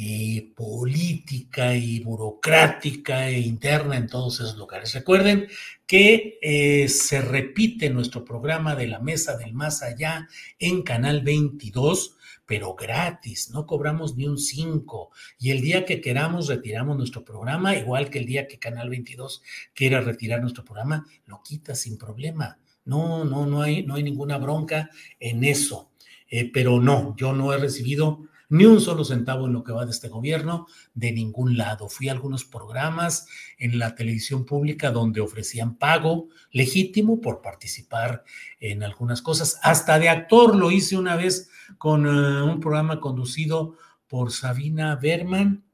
eh, 0.00 0.52
política 0.54 1.74
y 1.74 1.98
burocrática 1.98 3.28
e 3.28 3.40
interna 3.40 3.96
en 3.96 4.06
todos 4.06 4.38
esos 4.38 4.56
lugares. 4.56 4.94
Recuerden 4.94 5.48
que 5.88 6.38
eh, 6.40 6.88
se 6.88 7.20
repite 7.20 7.90
nuestro 7.90 8.24
programa 8.24 8.76
de 8.76 8.86
la 8.86 9.00
Mesa 9.00 9.36
del 9.36 9.54
Más 9.54 9.82
Allá 9.82 10.28
en 10.60 10.82
Canal 10.82 11.22
22 11.22 12.14
pero 12.46 12.74
gratis, 12.74 13.50
no 13.50 13.66
cobramos 13.66 14.16
ni 14.16 14.26
un 14.26 14.38
5. 14.38 15.10
Y 15.38 15.50
el 15.50 15.60
día 15.60 15.84
que 15.84 16.00
queramos 16.00 16.48
retiramos 16.48 16.96
nuestro 16.96 17.22
programa, 17.22 17.76
igual 17.76 18.08
que 18.08 18.20
el 18.20 18.24
día 18.24 18.48
que 18.48 18.58
Canal 18.58 18.88
22 18.88 19.42
quiera 19.74 20.00
retirar 20.00 20.40
nuestro 20.40 20.64
programa, 20.64 21.04
lo 21.26 21.42
quita 21.42 21.74
sin 21.74 21.98
problema. 21.98 22.58
No, 22.86 23.22
no, 23.26 23.44
no 23.44 23.60
hay, 23.60 23.82
no 23.82 23.96
hay 23.96 24.02
ninguna 24.02 24.38
bronca 24.38 24.88
en 25.20 25.44
eso. 25.44 25.90
Eh, 26.30 26.50
pero 26.50 26.80
no, 26.80 27.14
yo 27.18 27.34
no 27.34 27.52
he 27.52 27.58
recibido 27.58 28.26
ni 28.48 28.64
un 28.64 28.80
solo 28.80 29.04
centavo 29.04 29.46
en 29.46 29.52
lo 29.52 29.62
que 29.62 29.72
va 29.72 29.84
de 29.84 29.90
este 29.90 30.08
gobierno, 30.08 30.66
de 30.94 31.12
ningún 31.12 31.56
lado. 31.56 31.88
Fui 31.88 32.08
a 32.08 32.12
algunos 32.12 32.44
programas 32.44 33.26
en 33.58 33.78
la 33.78 33.94
televisión 33.94 34.44
pública 34.44 34.90
donde 34.90 35.20
ofrecían 35.20 35.76
pago 35.76 36.28
legítimo 36.50 37.20
por 37.20 37.42
participar 37.42 38.24
en 38.60 38.82
algunas 38.82 39.22
cosas. 39.22 39.58
Hasta 39.62 39.98
de 39.98 40.08
actor 40.08 40.56
lo 40.56 40.70
hice 40.70 40.96
una 40.96 41.16
vez 41.16 41.50
con 41.76 42.06
eh, 42.06 42.42
un 42.42 42.60
programa 42.60 43.00
conducido 43.00 43.76
por 44.08 44.32
Sabina 44.32 44.96
Berman, 44.96 45.64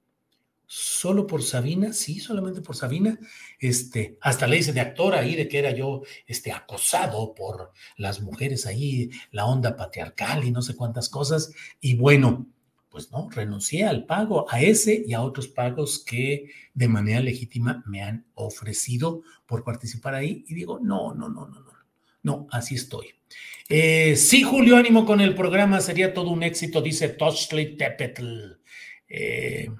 solo 0.66 1.26
por 1.26 1.42
Sabina, 1.42 1.92
sí, 1.92 2.18
solamente 2.18 2.60
por 2.60 2.74
Sabina, 2.74 3.18
este, 3.60 4.18
hasta 4.20 4.48
le 4.48 4.58
hice 4.58 4.72
de 4.72 4.80
actor 4.80 5.14
ahí 5.14 5.36
de 5.36 5.46
que 5.46 5.58
era 5.60 5.70
yo 5.70 6.02
este, 6.26 6.50
acosado 6.50 7.34
por 7.34 7.72
las 7.96 8.20
mujeres 8.20 8.66
ahí, 8.66 9.10
la 9.30 9.46
onda 9.46 9.76
patriarcal 9.76 10.42
y 10.42 10.50
no 10.50 10.62
sé 10.62 10.74
cuántas 10.74 11.08
cosas, 11.08 11.52
y 11.80 11.94
bueno, 11.94 12.48
pues 12.94 13.10
no, 13.10 13.28
renuncié 13.28 13.82
al 13.86 14.06
pago, 14.06 14.46
a 14.48 14.60
ese 14.62 15.02
y 15.04 15.14
a 15.14 15.22
otros 15.22 15.48
pagos 15.48 16.04
que 16.04 16.48
de 16.74 16.86
manera 16.86 17.18
legítima 17.18 17.82
me 17.88 18.02
han 18.02 18.24
ofrecido 18.34 19.22
por 19.46 19.64
participar 19.64 20.14
ahí 20.14 20.44
y 20.46 20.54
digo, 20.54 20.78
no, 20.78 21.12
no, 21.12 21.28
no, 21.28 21.48
no, 21.48 21.58
no, 21.58 21.72
no, 22.22 22.46
así 22.52 22.76
estoy. 22.76 23.08
Eh, 23.68 24.14
sí, 24.14 24.44
Julio, 24.44 24.76
ánimo 24.76 25.04
con 25.04 25.20
el 25.20 25.34
programa, 25.34 25.80
sería 25.80 26.14
todo 26.14 26.30
un 26.30 26.44
éxito, 26.44 26.80
dice 26.82 27.08
Toshli 27.08 27.76
Tepetl. 27.76 28.60
Eh, 29.08 29.70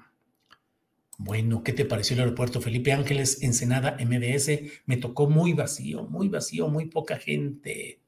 bueno, 1.17 1.63
¿qué 1.63 1.71
te 1.71 1.85
pareció 1.85 2.15
el 2.15 2.19
aeropuerto 2.19 2.59
Felipe 2.59 2.91
Ángeles, 2.91 3.41
Ensenada, 3.43 3.95
MDS? 3.97 4.59
Me 4.87 4.97
tocó 4.97 5.29
muy 5.29 5.53
vacío, 5.53 6.03
muy 6.03 6.27
vacío, 6.27 6.67
muy 6.67 6.87
poca 6.87 7.15
gente. 7.15 8.01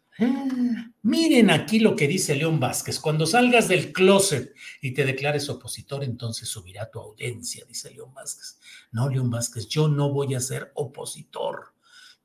Miren 1.03 1.51
aquí 1.51 1.79
lo 1.79 1.95
que 1.95 2.07
dice 2.07 2.35
León 2.35 2.59
Vázquez. 2.59 2.99
Cuando 2.99 3.25
salgas 3.25 3.67
del 3.67 3.93
closet 3.93 4.53
y 4.81 4.93
te 4.93 5.05
declares 5.05 5.47
opositor, 5.49 6.03
entonces 6.03 6.49
subirá 6.49 6.89
tu 6.89 6.99
audiencia, 6.99 7.65
dice 7.65 7.91
León 7.91 8.13
Vázquez. 8.13 8.59
No, 8.91 9.09
León 9.09 9.29
Vázquez, 9.29 9.67
yo 9.67 9.87
no 9.87 10.11
voy 10.11 10.33
a 10.35 10.39
ser 10.39 10.71
opositor. 10.75 11.76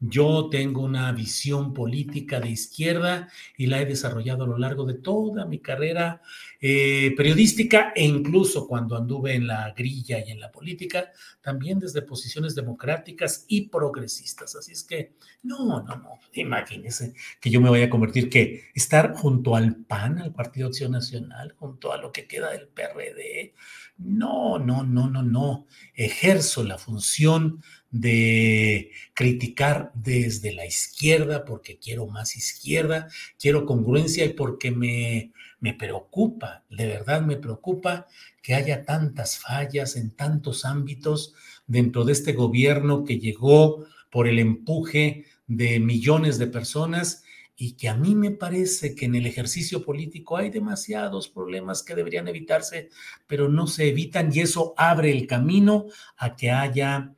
Yo 0.05 0.49
tengo 0.51 0.83
una 0.83 1.13
visión 1.13 1.73
política 1.73 2.41
de 2.41 2.51
izquierda 2.51 3.29
y 3.57 3.67
la 3.67 3.81
he 3.81 3.87
desarrollado 3.87 4.43
a 4.43 4.49
lo 4.49 4.59
largo 4.59 4.85
de 4.85 4.95
toda 4.95 5.47
mi 5.47 5.61
carrera 5.61 6.21
eh, 6.61 7.15
periodística 7.17 7.93
e 7.95 8.05
incluso 8.05 8.67
cuando 8.67 8.97
anduve 8.97 9.35
en 9.35 9.47
la 9.47 9.73
grilla 9.77 10.19
y 10.19 10.33
en 10.33 10.41
la 10.41 10.51
política, 10.51 11.13
también 11.41 11.79
desde 11.79 12.03
posiciones 12.03 12.57
democráticas 12.57 13.45
y 13.47 13.69
progresistas. 13.69 14.57
Así 14.57 14.73
es 14.73 14.83
que, 14.83 15.13
no, 15.45 15.81
no, 15.85 15.97
no, 15.97 16.19
imagínense 16.33 17.15
que 17.41 17.51
yo 17.51 17.61
me 17.61 17.71
vaya 17.71 17.85
a 17.85 17.91
convertir, 17.91 18.29
que 18.29 18.71
estar 18.75 19.15
junto 19.15 19.55
al 19.55 19.77
PAN, 19.77 20.19
al 20.19 20.33
Partido 20.33 20.67
Acción 20.67 20.91
Nacional, 20.91 21.55
junto 21.57 21.93
a 21.93 21.97
lo 21.97 22.11
que 22.11 22.27
queda 22.27 22.51
del 22.51 22.67
PRD. 22.67 23.55
No, 23.99 24.59
no, 24.59 24.83
no, 24.83 25.09
no, 25.09 25.23
no. 25.23 25.67
Ejerzo 25.95 26.65
la 26.65 26.77
función 26.77 27.63
de 27.93 28.91
criticar 29.13 29.93
desde 29.95 30.53
la 30.53 30.67
izquierda 30.67 31.45
porque 31.45 31.79
quiero 31.79 32.07
más 32.07 32.37
izquierda, 32.37 33.09
quiero 33.39 33.67
congruencia 33.67 34.25
y 34.25 34.31
porque 34.31 34.71
me, 34.71 35.33
me 35.61 35.75
preocupa, 35.75 36.65
de 36.71 36.87
verdad 36.87 37.21
me 37.23 37.37
preocupa 37.37 38.09
que 38.43 38.55
haya 38.55 38.85
tantas 38.85 39.39
fallas 39.39 39.95
en 39.97 40.11
tantos 40.11 40.65
ámbitos 40.65 41.35
dentro 41.67 42.05
de 42.05 42.13
este 42.13 42.33
gobierno 42.33 43.05
que 43.05 43.19
llegó 43.19 43.87
por 44.11 44.27
el 44.27 44.39
empuje 44.39 45.27
de 45.47 45.79
millones 45.79 46.39
de 46.39 46.47
personas 46.47 47.23
y 47.55 47.73
que 47.75 47.91
a 47.91 47.95
mí 47.95 48.15
me 48.15 48.31
parece 48.31 48.95
que 48.95 49.05
en 49.05 49.15
el 49.15 49.27
ejercicio 49.27 49.85
político 49.85 50.39
hay 50.39 50.49
demasiados 50.49 51.29
problemas 51.29 51.83
que 51.83 51.95
deberían 51.95 52.27
evitarse, 52.27 52.89
pero 53.27 53.49
no 53.49 53.67
se 53.67 53.89
evitan 53.89 54.31
y 54.35 54.41
eso 54.41 54.73
abre 54.79 55.13
el 55.13 55.27
camino 55.27 55.87
a 56.17 56.35
que 56.35 56.51
haya 56.51 57.15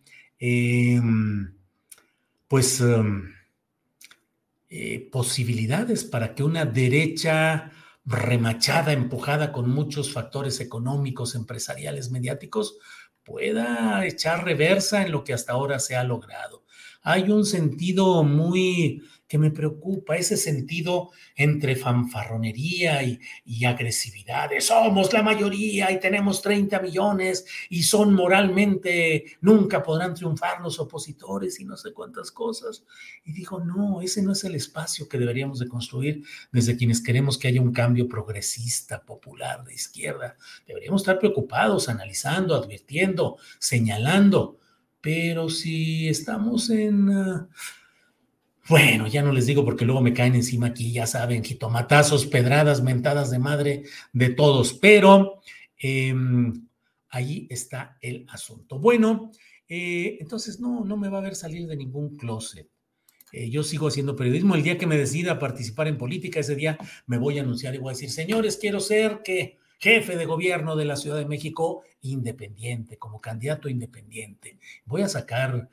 Em, 0.46 1.54
pues 2.48 2.78
em, 2.82 3.32
eh, 4.68 5.08
posibilidades 5.10 6.04
para 6.04 6.34
que 6.34 6.42
una 6.42 6.66
derecha 6.66 7.72
remachada, 8.04 8.92
empujada 8.92 9.52
con 9.52 9.70
muchos 9.70 10.12
factores 10.12 10.60
económicos, 10.60 11.34
empresariales, 11.34 12.10
mediáticos, 12.10 12.76
pueda 13.22 14.04
echar 14.04 14.44
reversa 14.44 15.02
en 15.02 15.12
lo 15.12 15.24
que 15.24 15.32
hasta 15.32 15.54
ahora 15.54 15.78
se 15.78 15.96
ha 15.96 16.04
logrado. 16.04 16.66
Hay 17.00 17.30
un 17.30 17.46
sentido 17.46 18.22
muy 18.22 19.02
que 19.34 19.38
me 19.38 19.50
preocupa, 19.50 20.16
ese 20.16 20.36
sentido 20.36 21.10
entre 21.34 21.74
fanfarronería 21.74 23.02
y, 23.02 23.64
agresividad. 23.64 24.50
Somos 24.60 25.12
la 25.12 25.24
mayoría 25.24 25.90
y 25.90 25.98
tenemos 25.98 26.40
30 26.40 26.78
millones 26.78 27.44
y 27.68 27.82
son 27.82 28.14
moralmente, 28.14 29.24
nunca 29.40 29.82
podrán 29.82 30.14
triunfar 30.14 30.60
los 30.60 30.78
opositores 30.78 31.58
y 31.58 31.64
no 31.64 31.76
sé 31.76 31.92
cuántas 31.92 32.30
cosas. 32.30 32.84
Y 33.24 33.32
dijo, 33.32 33.58
no, 33.58 34.02
ese 34.02 34.22
no 34.22 34.30
es 34.30 34.44
el 34.44 34.54
espacio 34.54 35.08
que 35.08 35.18
deberíamos 35.18 35.58
de 35.58 35.66
construir 35.66 36.22
desde 36.52 36.76
quienes 36.76 37.02
queremos 37.02 37.36
que 37.36 37.48
haya 37.48 37.60
un 37.60 37.72
cambio 37.72 38.08
progresista, 38.08 39.02
popular, 39.04 39.64
de 39.64 39.74
izquierda. 39.74 40.36
Deberíamos 40.64 41.02
estar 41.02 41.18
preocupados, 41.18 41.88
analizando, 41.88 42.54
advirtiendo, 42.54 43.38
señalando. 43.58 44.60
Pero 45.00 45.48
si 45.48 46.08
estamos 46.08 46.70
en... 46.70 47.10
Ah, 47.10 47.48
bueno, 48.68 49.06
ya 49.06 49.22
no 49.22 49.32
les 49.32 49.46
digo 49.46 49.64
porque 49.64 49.84
luego 49.84 50.00
me 50.00 50.12
caen 50.12 50.34
encima 50.34 50.68
aquí, 50.68 50.92
ya 50.92 51.06
saben, 51.06 51.44
jitomatazos, 51.44 52.26
pedradas, 52.26 52.82
mentadas 52.82 53.30
de 53.30 53.38
madre 53.38 53.82
de 54.12 54.30
todos, 54.30 54.72
pero 54.74 55.40
em, 55.76 56.66
ahí 57.10 57.46
está 57.50 57.98
el 58.00 58.24
asunto. 58.28 58.78
Bueno, 58.78 59.30
eh, 59.68 60.16
entonces 60.20 60.60
no, 60.60 60.84
no 60.84 60.96
me 60.96 61.08
va 61.08 61.18
a 61.18 61.22
ver 61.22 61.34
salir 61.34 61.66
de 61.66 61.76
ningún 61.76 62.16
closet. 62.16 62.68
Eh, 63.32 63.50
yo 63.50 63.62
sigo 63.64 63.88
haciendo 63.88 64.14
periodismo. 64.14 64.54
El 64.54 64.62
día 64.62 64.78
que 64.78 64.86
me 64.86 64.96
decida 64.96 65.38
participar 65.38 65.88
en 65.88 65.98
política, 65.98 66.40
ese 66.40 66.54
día 66.54 66.78
me 67.06 67.18
voy 67.18 67.38
a 67.38 67.42
anunciar 67.42 67.74
y 67.74 67.78
voy 67.78 67.90
a 67.90 67.94
decir, 67.94 68.10
señores, 68.10 68.56
quiero 68.56 68.78
ser 68.80 69.22
que 69.24 69.58
jefe 69.78 70.16
de 70.16 70.24
gobierno 70.24 70.76
de 70.76 70.84
la 70.84 70.96
Ciudad 70.96 71.18
de 71.18 71.26
México 71.26 71.82
independiente, 72.02 72.96
como 72.96 73.20
candidato 73.20 73.68
independiente. 73.68 74.58
Voy 74.84 75.02
a 75.02 75.08
sacar 75.08 75.68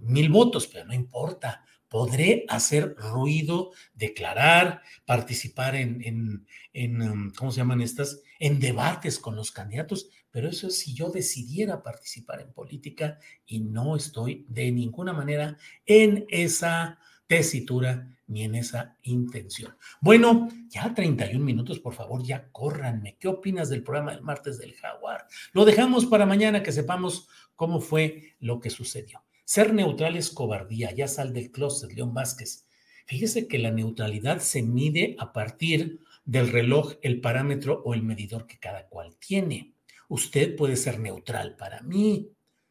mil 0.00 0.28
votos, 0.28 0.66
pero 0.66 0.86
no 0.86 0.92
importa 0.92 1.64
podré 1.88 2.44
hacer 2.48 2.96
ruido, 2.96 3.70
declarar, 3.94 4.82
participar 5.04 5.76
en, 5.76 6.46
um, 6.74 7.32
¿cómo 7.32 7.50
se 7.50 7.58
llaman 7.58 7.80
estas? 7.80 8.20
En 8.38 8.60
debates 8.60 9.18
con 9.18 9.36
los 9.36 9.52
candidatos, 9.52 10.08
pero 10.30 10.48
eso 10.48 10.66
es 10.68 10.78
si 10.78 10.94
yo 10.94 11.10
decidiera 11.10 11.82
participar 11.82 12.40
en 12.40 12.52
política 12.52 13.18
y 13.46 13.60
no 13.60 13.96
estoy 13.96 14.44
de 14.48 14.72
ninguna 14.72 15.12
manera 15.12 15.56
en 15.86 16.26
esa 16.28 16.98
tesitura 17.26 18.10
ni 18.26 18.42
en 18.42 18.54
esa 18.54 18.96
intención. 19.02 19.76
Bueno, 20.00 20.48
ya 20.68 20.94
31 20.94 21.44
minutos, 21.44 21.78
por 21.78 21.94
favor, 21.94 22.24
ya 22.24 22.50
córranme. 22.50 23.16
¿Qué 23.18 23.28
opinas 23.28 23.68
del 23.68 23.82
programa 23.82 24.12
del 24.12 24.22
martes 24.22 24.58
del 24.58 24.74
jaguar? 24.74 25.26
Lo 25.52 25.64
dejamos 25.64 26.06
para 26.06 26.26
mañana 26.26 26.62
que 26.62 26.72
sepamos 26.72 27.28
cómo 27.54 27.80
fue 27.80 28.34
lo 28.40 28.60
que 28.60 28.70
sucedió. 28.70 29.22
Ser 29.44 29.74
neutral 29.74 30.16
es 30.16 30.30
cobardía, 30.30 30.92
ya 30.92 31.06
sal 31.06 31.34
del 31.34 31.50
closet, 31.50 31.92
León 31.92 32.14
Vázquez. 32.14 32.66
Fíjese 33.06 33.46
que 33.46 33.58
la 33.58 33.70
neutralidad 33.70 34.38
se 34.40 34.62
mide 34.62 35.16
a 35.18 35.34
partir 35.34 36.00
del 36.24 36.48
reloj, 36.48 36.94
el 37.02 37.20
parámetro 37.20 37.82
o 37.84 37.92
el 37.92 38.02
medidor 38.02 38.46
que 38.46 38.58
cada 38.58 38.88
cual 38.88 39.16
tiene. 39.16 39.74
Usted 40.08 40.56
puede 40.56 40.76
ser 40.76 40.98
neutral 40.98 41.56
para 41.56 41.82
mí, 41.82 42.30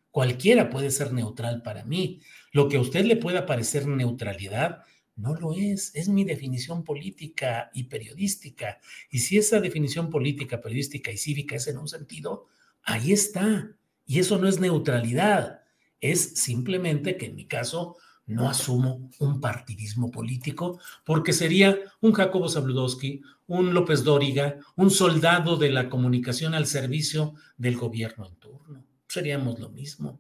cualquiera 0.09 0.71
puede 0.71 0.89
ser 0.89 1.13
neutral 1.13 1.61
para 1.61 1.85
mí. 1.85 2.21
Lo 2.51 2.67
que 2.67 2.77
a 2.77 2.81
usted 2.81 3.05
le 3.05 3.17
pueda 3.17 3.45
parecer 3.45 3.87
neutralidad, 3.87 4.83
no 5.15 5.35
lo 5.35 5.53
es, 5.53 5.91
es 5.93 6.09
mi 6.09 6.23
definición 6.23 6.83
política 6.83 7.69
y 7.73 7.83
periodística. 7.83 8.79
Y 9.11 9.19
si 9.19 9.37
esa 9.37 9.59
definición 9.59 10.09
política, 10.09 10.59
periodística 10.59 11.11
y 11.11 11.17
cívica 11.17 11.55
es 11.55 11.67
en 11.67 11.77
un 11.77 11.87
sentido, 11.87 12.47
ahí 12.81 13.11
está. 13.11 13.75
Y 14.07 14.19
eso 14.19 14.39
no 14.39 14.47
es 14.47 14.59
neutralidad, 14.59 15.62
es 16.03 16.33
simplemente 16.35 17.15
que 17.17 17.27
en 17.27 17.35
mi 17.35 17.45
caso 17.45 17.95
no 18.25 18.49
asumo 18.49 19.09
un 19.19 19.39
partidismo 19.39 20.11
político, 20.11 20.79
porque 21.05 21.33
sería 21.33 21.77
un 22.01 22.11
Jacobo 22.11 22.49
Zabludowski, 22.49 23.21
un 23.47 23.73
López 23.73 24.03
Dóriga, 24.03 24.57
un 24.75 24.91
soldado 24.91 25.55
de 25.55 25.71
la 25.71 25.89
comunicación 25.89 26.53
al 26.53 26.67
servicio 26.67 27.35
del 27.57 27.77
gobierno 27.77 28.27
en 28.27 28.35
turno. 28.35 28.85
Seríamos 29.07 29.59
lo 29.59 29.69
mismo. 29.69 30.19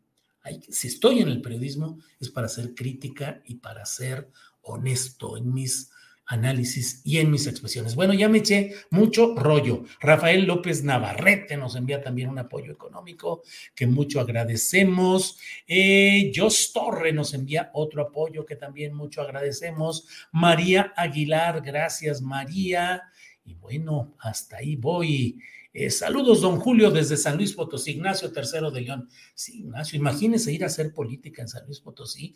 si 0.69 0.87
estoy 0.87 1.19
en 1.19 1.29
el 1.29 1.41
periodismo 1.41 1.99
es 2.19 2.29
para 2.29 2.47
hacer 2.47 2.73
crítica 2.73 3.41
y 3.45 3.55
para 3.55 3.85
ser 3.85 4.29
honesto 4.61 5.37
en 5.37 5.53
mis 5.53 5.91
análisis 6.25 7.01
y 7.03 7.17
en 7.17 7.29
mis 7.31 7.47
expresiones. 7.47 7.95
Bueno, 7.95 8.13
ya 8.13 8.29
me 8.29 8.39
eché 8.39 8.73
mucho 8.89 9.35
rollo. 9.35 9.83
Rafael 9.99 10.45
López 10.45 10.83
Navarrete 10.83 11.57
nos 11.57 11.75
envía 11.75 12.01
también 12.01 12.29
un 12.29 12.39
apoyo 12.39 12.71
económico 12.71 13.43
que 13.75 13.87
mucho 13.87 14.19
agradecemos. 14.19 15.39
Eh, 15.67 16.31
Jos 16.35 16.71
Torre 16.73 17.11
nos 17.11 17.33
envía 17.33 17.71
otro 17.73 18.01
apoyo 18.01 18.45
que 18.45 18.55
también 18.55 18.93
mucho 18.93 19.21
agradecemos. 19.21 20.07
María 20.31 20.93
Aguilar, 20.95 21.61
gracias 21.61 22.21
María. 22.21 23.03
Y 23.45 23.55
bueno, 23.55 24.15
hasta 24.19 24.57
ahí 24.57 24.75
voy. 24.75 25.39
Eh, 25.75 25.89
saludos, 25.89 26.41
don 26.41 26.59
Julio, 26.59 26.91
desde 26.91 27.17
San 27.17 27.35
Luis 27.35 27.53
Potosí, 27.53 27.93
Ignacio 27.93 28.31
Tercero 28.31 28.69
de 28.69 28.81
León. 28.81 29.09
Sí, 29.33 29.61
Ignacio, 29.61 29.97
imagínese 29.97 30.53
ir 30.53 30.63
a 30.63 30.67
hacer 30.67 30.93
política 30.93 31.41
en 31.41 31.47
San 31.47 31.65
Luis 31.65 31.79
Potosí. 31.79 32.35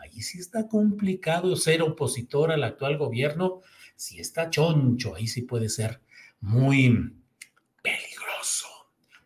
Ahí 0.00 0.22
sí 0.22 0.38
está 0.38 0.66
complicado 0.68 1.54
ser 1.54 1.82
opositor 1.82 2.50
al 2.50 2.64
actual 2.64 2.96
gobierno. 2.96 3.60
Si 3.94 4.18
está 4.20 4.48
choncho, 4.48 5.14
ahí 5.14 5.26
sí 5.26 5.42
puede 5.42 5.68
ser 5.68 6.00
muy. 6.40 7.12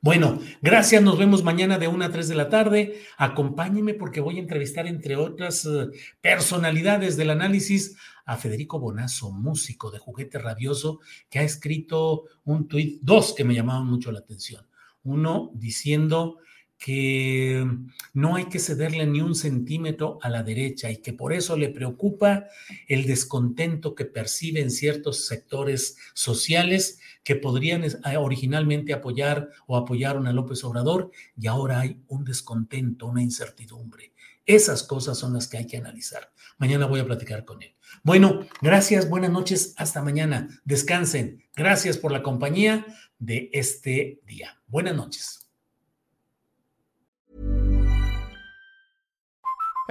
Bueno, 0.04 0.40
gracias. 0.60 1.00
Nos 1.00 1.16
vemos 1.16 1.44
mañana 1.44 1.78
de 1.78 1.86
1 1.86 2.04
a 2.04 2.10
3 2.10 2.26
de 2.26 2.34
la 2.34 2.48
tarde. 2.48 2.98
Acompáñeme 3.18 3.94
porque 3.94 4.20
voy 4.20 4.36
a 4.36 4.40
entrevistar, 4.40 4.88
entre 4.88 5.14
otras 5.14 5.64
eh, 5.64 5.90
personalidades 6.20 7.16
del 7.16 7.30
análisis, 7.30 7.96
a 8.24 8.36
Federico 8.36 8.80
Bonazo, 8.80 9.30
músico 9.30 9.92
de 9.92 10.00
Juguete 10.00 10.40
Rabioso, 10.40 10.98
que 11.30 11.38
ha 11.38 11.44
escrito 11.44 12.24
un 12.42 12.66
tuit, 12.66 13.00
dos 13.00 13.32
que 13.32 13.44
me 13.44 13.54
llamaban 13.54 13.86
mucho 13.86 14.10
la 14.10 14.18
atención. 14.18 14.66
Uno 15.04 15.52
diciendo 15.54 16.38
que 16.84 17.64
no 18.12 18.34
hay 18.34 18.46
que 18.46 18.58
cederle 18.58 19.06
ni 19.06 19.20
un 19.20 19.36
centímetro 19.36 20.18
a 20.20 20.28
la 20.28 20.42
derecha 20.42 20.90
y 20.90 20.96
que 20.96 21.12
por 21.12 21.32
eso 21.32 21.56
le 21.56 21.68
preocupa 21.68 22.46
el 22.88 23.06
descontento 23.06 23.94
que 23.94 24.04
perciben 24.04 24.68
ciertos 24.68 25.26
sectores 25.26 25.96
sociales 26.12 26.98
que 27.22 27.36
podrían 27.36 27.84
originalmente 28.18 28.92
apoyar 28.92 29.50
o 29.68 29.76
apoyaron 29.76 30.26
a 30.26 30.32
López 30.32 30.64
Obrador 30.64 31.12
y 31.38 31.46
ahora 31.46 31.78
hay 31.78 32.02
un 32.08 32.24
descontento, 32.24 33.06
una 33.06 33.22
incertidumbre. 33.22 34.12
Esas 34.44 34.82
cosas 34.82 35.16
son 35.16 35.34
las 35.34 35.46
que 35.46 35.58
hay 35.58 35.68
que 35.68 35.76
analizar. 35.76 36.32
Mañana 36.58 36.86
voy 36.86 36.98
a 36.98 37.06
platicar 37.06 37.44
con 37.44 37.62
él. 37.62 37.76
Bueno, 38.02 38.40
gracias, 38.60 39.08
buenas 39.08 39.30
noches, 39.30 39.72
hasta 39.76 40.02
mañana. 40.02 40.48
Descansen. 40.64 41.44
Gracias 41.54 41.96
por 41.96 42.10
la 42.10 42.24
compañía 42.24 42.84
de 43.20 43.50
este 43.52 44.20
día. 44.26 44.60
Buenas 44.66 44.96
noches. 44.96 45.41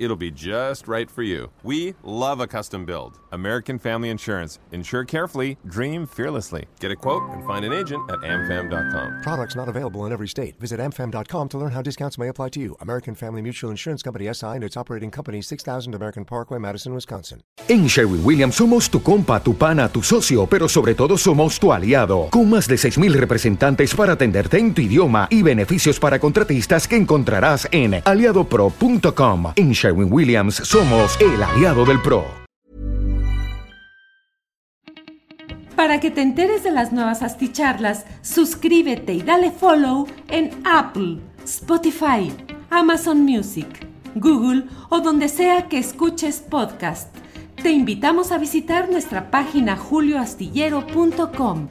It'll 0.00 0.16
be 0.16 0.30
just 0.30 0.88
right 0.88 1.10
for 1.10 1.22
you. 1.22 1.50
We 1.62 1.94
love 2.02 2.40
a 2.40 2.46
custom 2.46 2.86
build. 2.86 3.18
American 3.32 3.78
Family 3.78 4.08
Insurance. 4.08 4.58
Insure 4.72 5.04
carefully, 5.04 5.58
dream 5.66 6.06
fearlessly. 6.06 6.64
Get 6.80 6.90
a 6.90 6.96
quote 6.96 7.22
and 7.32 7.44
find 7.46 7.66
an 7.66 7.74
agent 7.74 8.10
at 8.10 8.20
amfam.com. 8.20 9.20
Products 9.22 9.54
not 9.54 9.68
available 9.68 10.06
in 10.06 10.12
every 10.12 10.26
state. 10.26 10.58
Visit 10.58 10.80
amfam.com 10.80 11.48
to 11.50 11.58
learn 11.58 11.72
how 11.72 11.82
discounts 11.82 12.16
may 12.16 12.28
apply 12.28 12.48
to 12.48 12.60
you. 12.60 12.78
American 12.80 13.14
Family 13.14 13.42
Mutual 13.42 13.70
Insurance 13.70 14.02
Company 14.02 14.32
SI 14.32 14.46
and 14.56 14.64
its 14.64 14.74
operating 14.74 15.10
company 15.10 15.42
6000 15.42 15.94
American 15.94 16.24
Parkway, 16.24 16.58
Madison, 16.58 16.94
Wisconsin. 16.94 17.42
En 17.68 17.86
Sherwin 17.86 18.24
Williams 18.24 18.54
somos 18.54 18.88
tu 18.88 19.02
compa, 19.02 19.42
tu 19.42 19.54
pana, 19.54 19.90
tu 19.90 20.02
socio, 20.02 20.46
pero 20.46 20.66
sobre 20.66 20.94
todo 20.94 21.18
somos 21.18 21.60
tu 21.60 21.74
aliado. 21.74 22.28
Con 22.30 22.48
más 22.48 22.66
de 22.66 22.78
6000 22.78 23.12
representantes 23.12 23.94
para 23.94 24.14
atenderte 24.14 24.58
en 24.58 24.72
tu 24.72 24.80
idioma 24.80 25.28
y 25.30 25.42
beneficios 25.42 26.00
para 26.00 26.18
contratistas 26.18 26.88
que 26.88 26.96
encontrarás 26.96 27.68
en 27.70 28.00
aliadopro.com. 28.02 29.52
En 29.56 29.72
Sherwin 29.72 29.89
Williams 29.92 30.56
somos 30.56 31.18
el 31.20 31.42
aliado 31.42 31.84
del 31.84 32.00
PRO. 32.00 32.24
Para 35.76 35.98
que 35.98 36.10
te 36.10 36.20
enteres 36.20 36.62
de 36.62 36.72
las 36.72 36.92
nuevas 36.92 37.22
asticharlas, 37.22 38.04
suscríbete 38.20 39.14
y 39.14 39.22
dale 39.22 39.50
follow 39.50 40.06
en 40.28 40.50
Apple, 40.64 41.18
Spotify, 41.42 42.30
Amazon 42.68 43.24
Music, 43.24 43.86
Google 44.14 44.64
o 44.90 45.00
donde 45.00 45.28
sea 45.28 45.68
que 45.68 45.78
escuches 45.78 46.40
podcast. 46.40 47.16
Te 47.62 47.70
invitamos 47.70 48.30
a 48.30 48.36
visitar 48.38 48.90
nuestra 48.90 49.30
página 49.30 49.76
julioastillero.com. 49.76 51.68